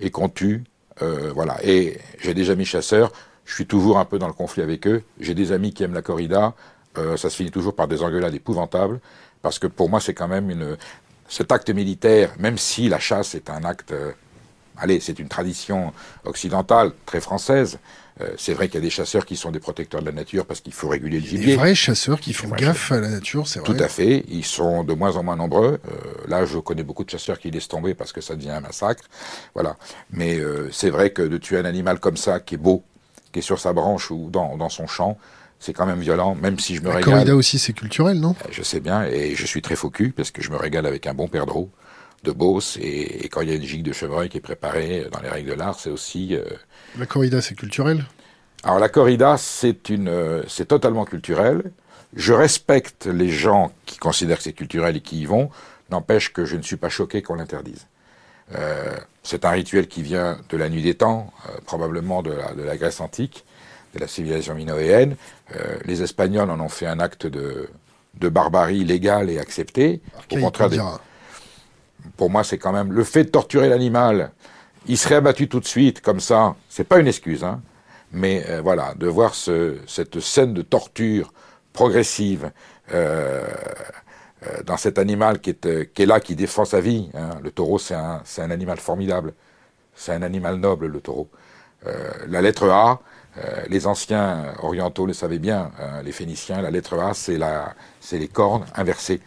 [0.00, 0.64] et qu'on tue,
[1.02, 1.56] euh, voilà.
[1.64, 3.12] Et j'ai des amis chasseurs,
[3.44, 5.02] je suis toujours un peu dans le conflit avec eux.
[5.20, 6.54] J'ai des amis qui aiment la corrida.
[6.96, 9.00] Euh, ça se finit toujours par des engueulades épouvantables.
[9.42, 10.76] Parce que pour moi, c'est quand même une.
[11.28, 13.92] Cet acte militaire, même si la chasse est un acte.
[13.92, 14.12] Euh,
[14.78, 15.92] allez, c'est une tradition
[16.24, 17.78] occidentale, très française.
[18.20, 20.44] Euh, c'est vrai qu'il y a des chasseurs qui sont des protecteurs de la nature
[20.44, 21.46] parce qu'il faut réguler le gibier.
[21.46, 23.72] Des vrais chasseurs qui font gaffe à la nature, c'est vrai.
[23.72, 24.24] Tout à fait.
[24.28, 25.78] Ils sont de moins en moins nombreux.
[26.26, 29.04] là, je connais beaucoup de chasseurs qui laissent tomber parce que ça devient un massacre.
[29.54, 29.76] Voilà.
[30.10, 30.40] Mais
[30.72, 32.82] c'est vrai que de tuer un animal comme ça, qui est beau,
[33.32, 35.16] qui est sur sa branche ou dans, dans son champ,
[35.60, 37.14] c'est quand même violent, même si je me la régale.
[37.14, 38.34] corrida aussi, c'est culturel, non?
[38.44, 41.06] Euh, Je sais bien, et je suis très focus parce que je me régale avec
[41.06, 41.70] un bon perdreau
[42.24, 45.20] de Beauce, et, quand il y a une gigue de chevreuil qui est préparée dans
[45.20, 46.34] les règles de l'art, c'est aussi...
[46.34, 46.44] Euh,
[46.98, 48.04] la corrida, c'est culturel?
[48.64, 51.70] Alors la corrida, c'est une, euh, c'est totalement culturel.
[52.16, 55.50] Je respecte les gens qui considèrent que c'est culturel et qui y vont,
[55.90, 57.86] n'empêche que je ne suis pas choqué qu'on l'interdise.
[58.54, 62.76] Euh, c'est un rituel qui vient de la nuit des temps, euh, probablement de la,
[62.76, 63.44] Grèce antique,
[63.94, 65.16] de la civilisation minoéenne.
[65.54, 67.68] Euh, les Espagnols en ont fait un acte de,
[68.14, 70.00] barbarie légale et accepté.
[70.32, 70.70] Au contraire,
[72.16, 74.30] pour moi, c'est quand même le fait de torturer l'animal.
[74.86, 76.56] Il serait abattu tout de suite, comme ça.
[76.68, 77.60] C'est pas une excuse, hein.
[78.10, 81.32] Mais voilà, de voir cette scène de torture
[81.74, 82.50] progressive.
[84.46, 87.10] Euh, dans cet animal qui est, euh, qui est là, qui défend sa vie.
[87.14, 87.30] Hein.
[87.42, 89.34] Le taureau, c'est un, un, animal formidable.
[89.96, 91.28] C'est un animal noble, le taureau.
[91.86, 93.00] Euh, la lettre A,
[93.68, 98.66] les anciens orientaux le savaient bien, hein, les Phéniciens, la lettre A, c'est les cornes
[98.74, 99.20] inversées.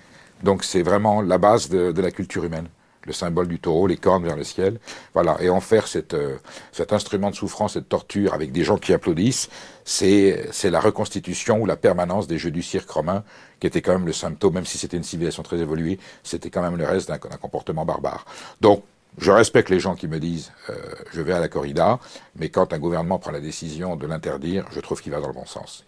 [0.43, 2.67] Donc c'est vraiment la base de, la culture humaine
[3.07, 4.79] le symbole du taureau, les cornes vers le ciel.
[5.15, 5.37] Voilà.
[5.41, 6.37] Et en faire cette, euh,
[6.71, 9.49] cet instrument de souffrance et de torture avec des gens qui applaudissent,
[9.83, 13.23] c'est, c'est la reconstitution ou la permanence des jeux du cirque romain,
[13.59, 16.61] qui était quand même le symptôme, même si c'était une civilisation très évoluée, c'était quand
[16.61, 18.25] même le reste d'un, comportement barbare.
[18.61, 18.83] Donc,
[19.17, 20.75] je respecte les gens qui me disent euh,
[21.11, 21.99] je vais à la corrida,
[22.35, 25.33] mais quand un gouvernement prend la décision de l'interdire, je trouve qu'il va dans le
[25.33, 25.85] bon sens.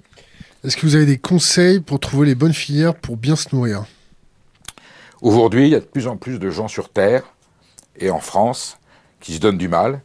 [0.64, 3.86] Est-ce que vous avez des conseils pour trouver les bonnes filières pour bien se nourrir?
[5.22, 7.24] Aujourd'hui, il y a de plus en plus de gens sur Terre
[7.98, 8.78] et en France
[9.20, 10.02] qui se donnent du mal,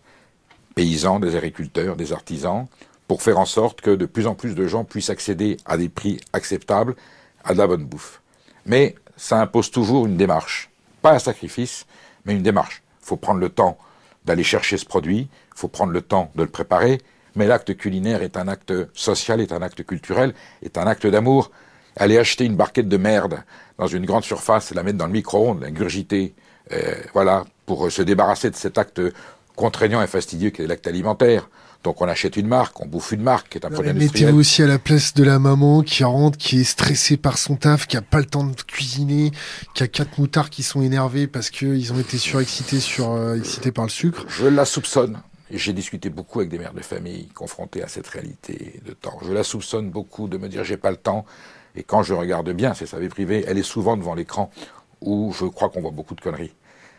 [0.74, 2.66] paysans, des agriculteurs, des artisans,
[3.08, 5.88] pour faire en sorte que de plus en plus de gens puissent accéder à des
[5.88, 6.94] prix acceptables,
[7.42, 8.20] à de la bonne bouffe.
[8.66, 10.70] Mais ça impose toujours une démarche.
[11.02, 11.86] Pas un sacrifice,
[12.24, 12.82] mais une démarche.
[13.08, 13.78] Il faut prendre le temps
[14.26, 17.00] d'aller chercher ce produit, il faut prendre le temps de le préparer,
[17.36, 21.50] mais l'acte culinaire est un acte social, est un acte culturel, est un acte d'amour.
[21.96, 23.42] Aller acheter une barquette de merde
[23.78, 26.34] dans une grande surface, la mettre dans le micro-ondes, l'ingurgiter,
[26.72, 29.00] euh, voilà, pour se débarrasser de cet acte
[29.56, 31.48] contraignant et fastidieux qui est l'acte alimentaire.
[31.84, 34.26] Donc on achète une marque, on bouffe une marque, qui est un produit industriel.
[34.26, 37.56] Mettez-vous aussi à la place de la maman qui rentre, qui est stressée par son
[37.56, 39.30] taf, qui a pas le temps de cuisiner,
[39.74, 43.70] qui a quatre moutards qui sont énervés parce qu'ils ont été surexcités sur, euh, excités
[43.70, 44.24] par le sucre.
[44.28, 45.20] Je la soupçonne.
[45.50, 49.18] J'ai discuté beaucoup avec des mères de famille confrontées à cette réalité de temps.
[49.24, 51.24] Je la soupçonne beaucoup de me dire j'ai pas le temps,
[51.76, 54.50] et quand je regarde bien c'est sa vie privée, elle est souvent devant l'écran
[55.00, 56.54] où je crois qu'on voit beaucoup de conneries.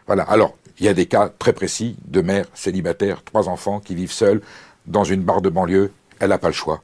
[0.07, 0.23] Voilà.
[0.23, 4.11] Alors, il y a des cas très précis de mères célibataires, trois enfants qui vivent
[4.11, 4.41] seuls
[4.89, 5.91] dans une barre de banlieue.
[6.19, 6.81] Elle n'a pas le choix.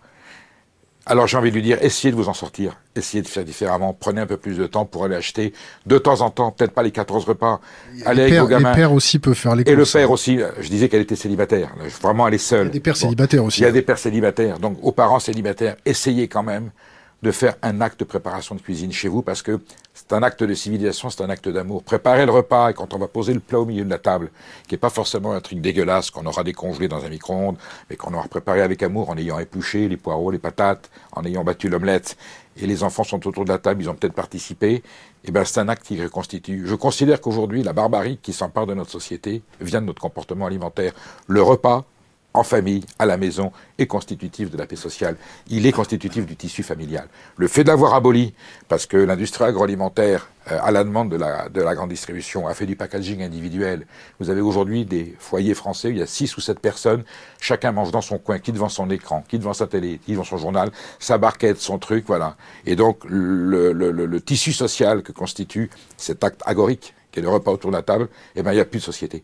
[1.08, 3.94] Alors j'ai envie de lui dire, essayez de vous en sortir, essayez de faire différemment,
[3.94, 5.54] prenez un peu plus de temps pour aller acheter
[5.86, 7.62] de temps en temps, peut-être pas les 14 repas,
[8.08, 8.72] allez avec vos gamins.
[8.72, 11.76] Les pères aussi peuvent faire les Et le père aussi, je disais qu'elle était célibataire,
[12.02, 12.68] vraiment elle est seule.
[12.68, 13.62] Il y a des pères célibataires aussi.
[13.62, 16.72] Il y a des pères célibataires, donc aux parents célibataires, essayez quand même
[17.26, 19.60] de faire un acte de préparation de cuisine chez vous parce que
[19.96, 21.82] c'est un acte de civilisation, c'est un acte d'amour.
[21.82, 24.30] Préparer le repas et quand on va poser le plat au milieu de la table,
[24.68, 27.58] qui n'est pas forcément un truc dégueulasse qu'on aura décongelé dans un micro-ondes,
[27.90, 31.44] mais qu'on aura préparé avec amour en ayant épluché les poireaux, les patates, en ayant
[31.44, 32.16] battu l'omelette,
[32.58, 34.84] et les enfants sont autour de la table, ils ont peut-être participé, et
[35.26, 36.68] eh ben c'est un acte qui reconstitue.
[36.68, 40.94] Je considère qu'aujourd'hui, la barbarie qui s'empare de notre société vient de notre comportement alimentaire.
[41.28, 41.86] Le repas,
[42.36, 45.16] en famille, à la maison, est constitutif de la paix sociale.
[45.48, 47.08] Il est constitutif du tissu familial.
[47.38, 48.34] Le fait de l'avoir aboli,
[48.68, 52.54] parce que l'industrie agroalimentaire, euh, à la demande de la, de la grande distribution, a
[52.54, 53.88] fait du packaging individuel.
[54.20, 57.04] Vous avez aujourd'hui des foyers français où il y a six ou sept personnes,
[57.40, 60.24] chacun mange dans son coin, qui devant son écran, qui devant sa télé, qui devant
[60.24, 62.36] son journal, sa barquette, son truc, voilà.
[62.66, 67.24] Et donc le, le, le, le tissu social que constitue cet acte agorique, qui est
[67.24, 69.24] le repas autour de la table, eh ben il n'y a plus de société.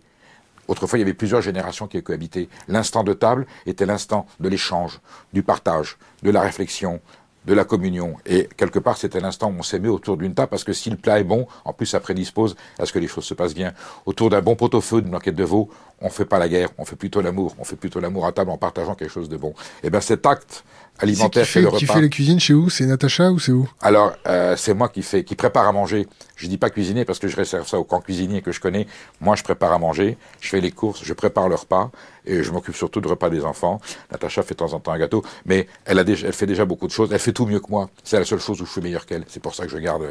[0.68, 2.50] Autrefois, il y avait plusieurs générations qui cohabitaient.
[2.68, 5.02] L'instant de table était l'instant de l'échange,
[5.34, 7.02] du partage, de la réflexion,
[7.46, 8.16] de la communion.
[8.26, 10.98] Et quelque part, c'était l'instant où on s'aimait autour d'une table, parce que si le
[10.98, 13.74] plat est bon, en plus, ça prédispose à ce que les choses se passent bien.
[14.06, 15.70] Autour d'un bon pot-au-feu, d'une enquête de veau,
[16.02, 17.56] on fait pas la guerre, on fait plutôt l'amour.
[17.60, 19.54] On fait plutôt l'amour à table en partageant quelque chose de bon.
[19.84, 20.64] Et bien cet acte
[21.02, 23.68] alimentaire, qui fait, le qui fait les cuisines chez vous C'est Natacha ou c'est où?
[23.82, 26.08] Alors, euh, c'est moi qui fais, qui prépare à manger.
[26.36, 28.88] Je dis pas cuisiner parce que je réserve ça aux camps cuisiniers que je connais.
[29.20, 31.92] Moi, je prépare à manger, je fais les courses, je prépare le repas
[32.26, 33.80] et je m'occupe surtout du repas des enfants.
[34.12, 36.66] Natacha fait de temps en temps un gâteau, mais elle a déjà, elle fait déjà
[36.66, 37.10] beaucoup de choses.
[37.12, 37.90] Elle fait tout mieux que moi.
[38.04, 39.24] C'est la seule chose où je suis meilleur qu'elle.
[39.28, 40.04] C'est pour ça que je garde,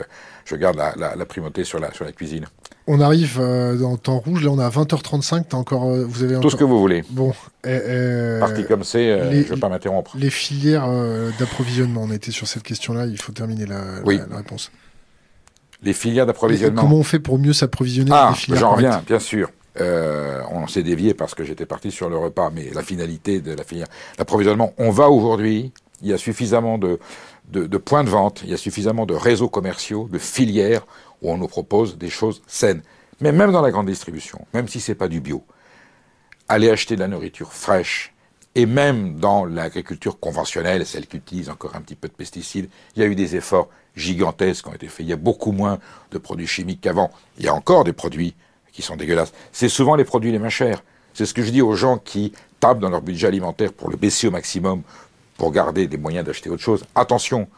[0.45, 2.47] je garde la, la, la primauté sur la, sur la cuisine.
[2.87, 6.05] On arrive euh, dans le temps rouge, là on est à 20h35, as encore, euh,
[6.09, 6.43] vous avez encore...
[6.43, 7.05] Tout ce que vous voulez.
[7.11, 7.33] Bon.
[7.67, 10.17] Euh, Parti comme c'est, euh, je ne vais pas m'interrompre.
[10.17, 10.89] Les filières
[11.39, 14.17] d'approvisionnement, on était sur cette question-là, il faut terminer la, oui.
[14.17, 14.73] la, la réponse.
[15.83, 16.83] Les filières d'approvisionnement.
[16.83, 19.51] Comment on fait pour mieux s'approvisionner Ah, j'en reviens, bien sûr.
[19.79, 23.53] Euh, on s'est dévié parce que j'étais parti sur le repas, mais la finalité de
[23.53, 23.87] la filière
[24.18, 26.99] d'approvisionnement, on va aujourd'hui, il y a suffisamment de,
[27.79, 30.87] points de vente, il y a suffisamment de réseaux commerciaux, de filières
[31.23, 32.83] où on nous propose des choses saines.
[33.21, 35.45] Mais même dans la grande distribution, même si c'est pas du bio,
[36.49, 38.14] aller acheter de la nourriture fraîche,
[38.57, 43.03] et même dans l'agriculture conventionnelle, celle qui utilise encore un petit peu de pesticides, il
[43.03, 45.07] y a eu des efforts gigantesques qui ont été faits.
[45.07, 45.79] Il y a beaucoup moins
[46.11, 47.12] de produits chimiques qu'avant.
[47.39, 48.35] Il y a encore des produits
[48.73, 49.33] qui sont dégueulasses.
[49.53, 50.83] C'est souvent les produits les moins chers.
[51.14, 53.97] C'est ce que je dis aux gens qui tapent dans leur budget alimentaire pour le
[53.97, 54.83] baisser au maximum,
[55.37, 56.85] pour garder des moyens d'acheter autre chose.
[56.95, 57.49] Attention,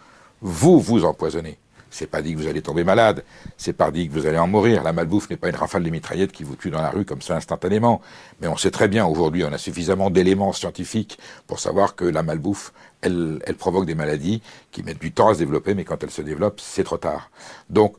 [0.41, 1.59] vous vous empoisonnez.
[1.93, 3.23] C'est pas dit que vous allez tomber malade,
[3.59, 4.83] c'est pas dit que vous allez en mourir.
[4.83, 7.21] La malbouffe n'est pas une rafale de mitraillettes qui vous tue dans la rue comme
[7.21, 8.01] ça instantanément.
[8.41, 12.23] Mais on sait très bien aujourd'hui, on a suffisamment d'éléments scientifiques pour savoir que la
[12.23, 14.41] malbouffe, elle, elle provoque des maladies
[14.71, 17.31] qui mettent du temps à se développer, mais quand elles se développent, c'est trop tard.
[17.69, 17.97] Donc,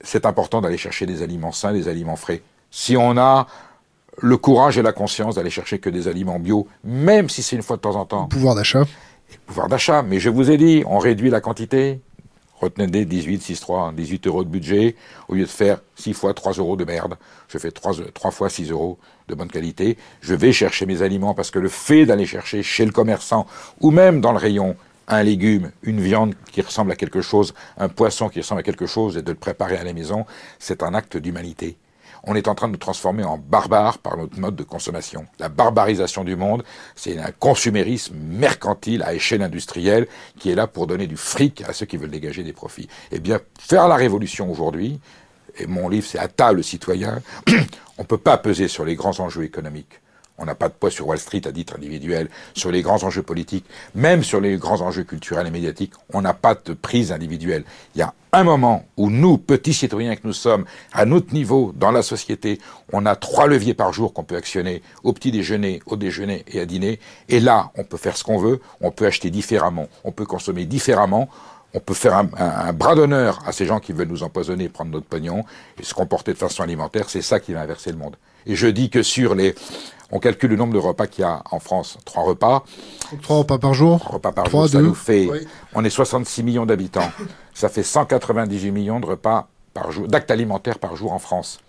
[0.00, 2.42] c'est important d'aller chercher des aliments sains, des aliments frais.
[2.70, 3.46] Si on a
[4.20, 7.62] le courage et la conscience d'aller chercher que des aliments bio, même si c'est une
[7.62, 8.26] fois de temps en temps.
[8.26, 8.84] Pouvoir d'achat.
[9.46, 10.02] Pouvoir d'achat.
[10.02, 12.00] Mais je vous ai dit, on réduit la quantité.
[12.60, 14.96] Retenez des 18, 6, 3, 18 euros de budget.
[15.28, 17.16] Au lieu de faire 6 fois 3 euros de merde,
[17.46, 18.98] je fais 3, 3 fois 6 euros
[19.28, 19.96] de bonne qualité.
[20.20, 23.46] Je vais chercher mes aliments parce que le fait d'aller chercher chez le commerçant
[23.80, 24.76] ou même dans le rayon
[25.08, 28.86] un légume, une viande qui ressemble à quelque chose, un poisson qui ressemble à quelque
[28.86, 30.26] chose et de le préparer à la maison,
[30.58, 31.76] c'est un acte d'humanité
[32.24, 35.26] on est en train de nous transformer en barbares par notre mode de consommation.
[35.38, 40.06] La barbarisation du monde, c'est un consumérisme mercantile à échelle industrielle
[40.38, 42.88] qui est là pour donner du fric à ceux qui veulent dégager des profits.
[43.12, 45.00] Eh bien, faire la révolution aujourd'hui,
[45.58, 47.22] et mon livre c'est à table citoyen,
[47.98, 50.00] on ne peut pas peser sur les grands enjeux économiques.
[50.38, 53.22] On n'a pas de poids sur Wall Street à titre individuel, sur les grands enjeux
[53.22, 53.64] politiques,
[53.94, 55.92] même sur les grands enjeux culturels et médiatiques.
[56.12, 57.64] On n'a pas de prise individuelle.
[57.94, 61.72] Il y a un moment où nous, petits citoyens que nous sommes, à notre niveau,
[61.74, 62.60] dans la société,
[62.92, 66.60] on a trois leviers par jour qu'on peut actionner, au petit déjeuner, au déjeuner et
[66.60, 67.00] à dîner.
[67.28, 70.66] Et là, on peut faire ce qu'on veut, on peut acheter différemment, on peut consommer
[70.66, 71.28] différemment,
[71.74, 75.06] on peut faire un, bras d'honneur à ces gens qui veulent nous empoisonner, prendre notre
[75.06, 75.44] pognon
[75.78, 77.10] et se comporter de façon alimentaire.
[77.10, 78.16] C'est ça qui va inverser le monde.
[78.46, 79.54] Et je dis que sur les,
[80.10, 82.64] on calcule le nombre de repas qu'il y a en France, trois repas.
[83.22, 84.00] Trois repas par jour.
[84.00, 85.26] Trois repas par 3, jour, ça nous fait.
[85.30, 85.46] Oui.
[85.74, 87.10] On est 66 millions d'habitants.
[87.54, 91.60] ça fait 198 millions de repas par jour, d'actes alimentaires par jour en France.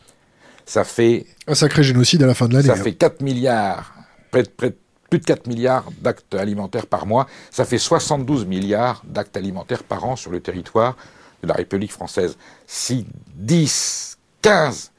[0.66, 1.26] Ça fait.
[1.48, 2.68] Un sacré génocide à la fin de l'année.
[2.68, 2.84] Ça hein.
[2.84, 3.94] fait 4 milliards,
[4.32, 4.78] près de, près de,
[5.10, 7.28] plus de 4 milliards d'actes alimentaires par mois.
[7.52, 10.96] Ça fait 72 milliards d'actes alimentaires par an sur le territoire
[11.44, 12.38] de la République française.
[12.68, 14.92] Si 10, 15,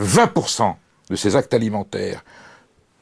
[0.00, 0.74] 20%
[1.10, 2.24] de ces actes alimentaires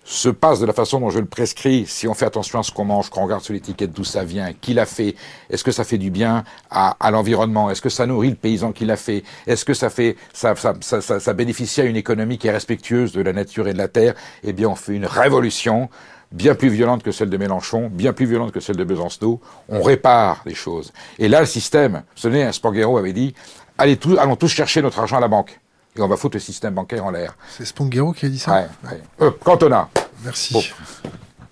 [0.06, 2.70] se passe de la façon dont je le prescris, si on fait attention à ce
[2.70, 5.16] qu'on mange, qu'on regarde sur l'étiquette d'où ça vient, qui l'a fait,
[5.50, 8.70] est-ce que ça fait du bien à, à l'environnement, est-ce que ça nourrit le paysan
[8.70, 12.38] qui l'a fait, est-ce que ça fait, ça, ça, ça, ça, bénéficie à une économie
[12.38, 15.06] qui est respectueuse de la nature et de la terre, eh bien on fait une
[15.06, 15.88] révolution
[16.30, 19.82] bien plus violente que celle de Mélenchon, bien plus violente que celle de Besancenot, on
[19.82, 20.92] répare les choses.
[21.18, 23.34] Et là, le système, ce n'est Spanghero avait dit,
[23.76, 25.58] allez tous, allons tous chercher notre argent à la banque
[25.96, 27.36] et on va foutre le système bancaire en l'air.
[27.56, 29.00] C'est Sponghero qui a dit ça ouais, ouais.
[29.22, 29.88] Euh, Cantona.
[30.24, 30.52] Merci.
[30.52, 30.62] Bon.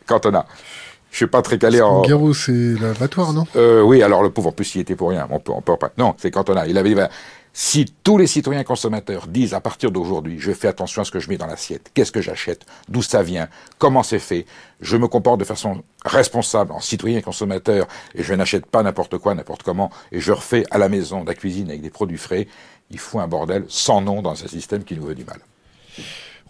[0.07, 0.47] Cantona.
[1.11, 2.03] Je suis pas très calé en.
[2.03, 3.47] Sponghero, c'est l'abattoir, non?
[3.57, 5.29] Euh, Oui, alors le pauvre, en plus, il était pour rien.
[5.31, 5.91] On peut, on peut pas.
[5.97, 6.67] Non, c'est Cantona.
[6.67, 7.01] Il avait dit,
[7.53, 11.21] Si tous les citoyens consommateurs disent à partir d'aujourd'hui, je fais attention à ce que
[11.21, 13.47] je mets dans l'assiette, qu'est-ce que j'achète, d'où ça vient,
[13.79, 14.45] comment c'est fait,
[14.81, 17.87] je me comporte de façon responsable en citoyen consommateur
[18.17, 21.29] et je n'achète pas n'importe quoi, n'importe comment, et je refais à la maison de
[21.29, 22.49] la cuisine avec des produits frais,
[22.91, 25.39] il faut un bordel sans nom dans un système qui nous veut du mal.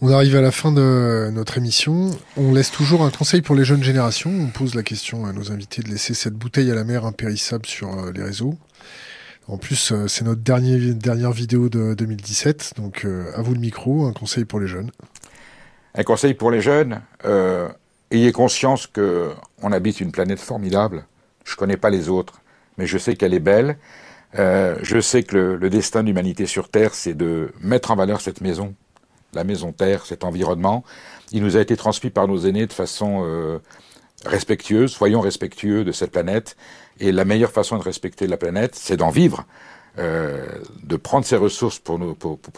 [0.01, 2.11] On arrive à la fin de notre émission.
[2.37, 4.31] On laisse toujours un conseil pour les jeunes générations.
[4.31, 7.65] On pose la question à nos invités de laisser cette bouteille à la mer impérissable
[7.65, 8.55] sur euh, les réseaux.
[9.47, 12.75] En plus, euh, c'est notre dernier, dernière vidéo de 2017.
[12.77, 14.05] Donc, euh, à vous le micro.
[14.07, 14.91] Un conseil pour les jeunes.
[15.95, 17.01] Un conseil pour les jeunes.
[18.11, 19.31] ayez conscience que
[19.63, 21.07] on habite une planète formidable.
[21.45, 22.41] Je connais pas les autres,
[22.79, 23.79] mais je sais qu'elle est belle.
[24.35, 28.41] Je sais que le, destin de l'humanité sur Terre, c'est de mettre en valeur cette
[28.41, 28.75] maison
[29.35, 30.85] la maison Terre, cet environnement,
[31.33, 33.59] il nous a été transmis par nos aînés de façon euh,
[34.25, 34.93] respectueuse.
[34.93, 36.57] Soyons respectueux de cette planète.
[37.01, 39.45] Et la meilleure façon de respecter la planète, c'est d'en vivre.
[39.97, 40.45] Euh,
[40.83, 42.01] de prendre ses ressources pour,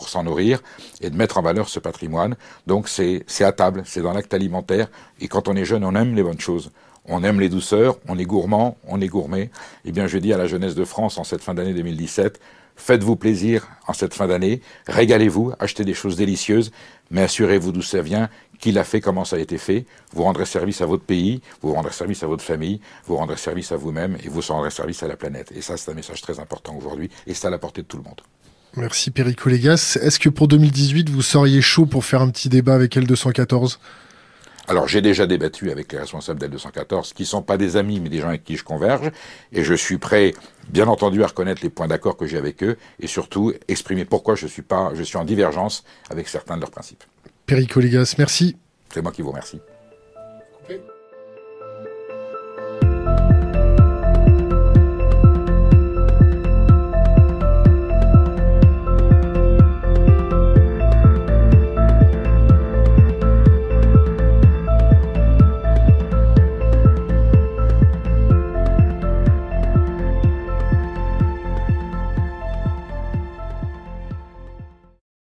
[0.09, 0.63] s'en nourrir
[1.03, 2.35] et de mettre en valeur ce patrimoine.
[2.67, 4.89] Donc c'est à table, c'est dans l'acte alimentaire.
[5.21, 6.71] Et quand on est jeune, on aime les bonnes choses.
[7.09, 9.51] On aime les douceurs, on est gourmand, on est gourmet.
[9.85, 12.41] Eh bien, je dis à la jeunesse de France en cette fin d'année 2017,
[12.77, 16.73] Faites-vous plaisir en cette fin d'année, régalez-vous, achetez des choses délicieuses,
[17.11, 18.29] mais assurez-vous d'où ça vient,
[18.61, 19.87] qui l'a fait, comment ça a été fait.
[20.13, 23.73] Vous rendrez service à votre pays, vous rendrez service à votre famille, vous rendrez service
[23.73, 25.53] à vous-même et vous rendrez service à la planète.
[25.57, 27.97] Et ça, c'est un message très important aujourd'hui et c'est à la portée de tout
[27.97, 28.21] le monde.
[28.77, 29.99] Merci Perico Légas.
[30.03, 33.79] Est-ce que pour 2018, vous seriez chaud pour faire un petit débat avec L214
[34.69, 38.21] alors j'ai déjà débattu avec les responsables d'L214, qui sont pas des amis, mais des
[38.21, 39.11] gens avec qui je converge,
[39.53, 40.35] et je suis prêt,
[40.69, 44.35] bien entendu, à reconnaître les points d'accord que j'ai avec eux, et surtout exprimer pourquoi
[44.35, 47.05] je suis pas, je suis en divergence avec certains de leurs principes.
[47.47, 47.81] Perico
[48.19, 48.57] merci.
[48.93, 49.61] C'est moi qui vous remercie.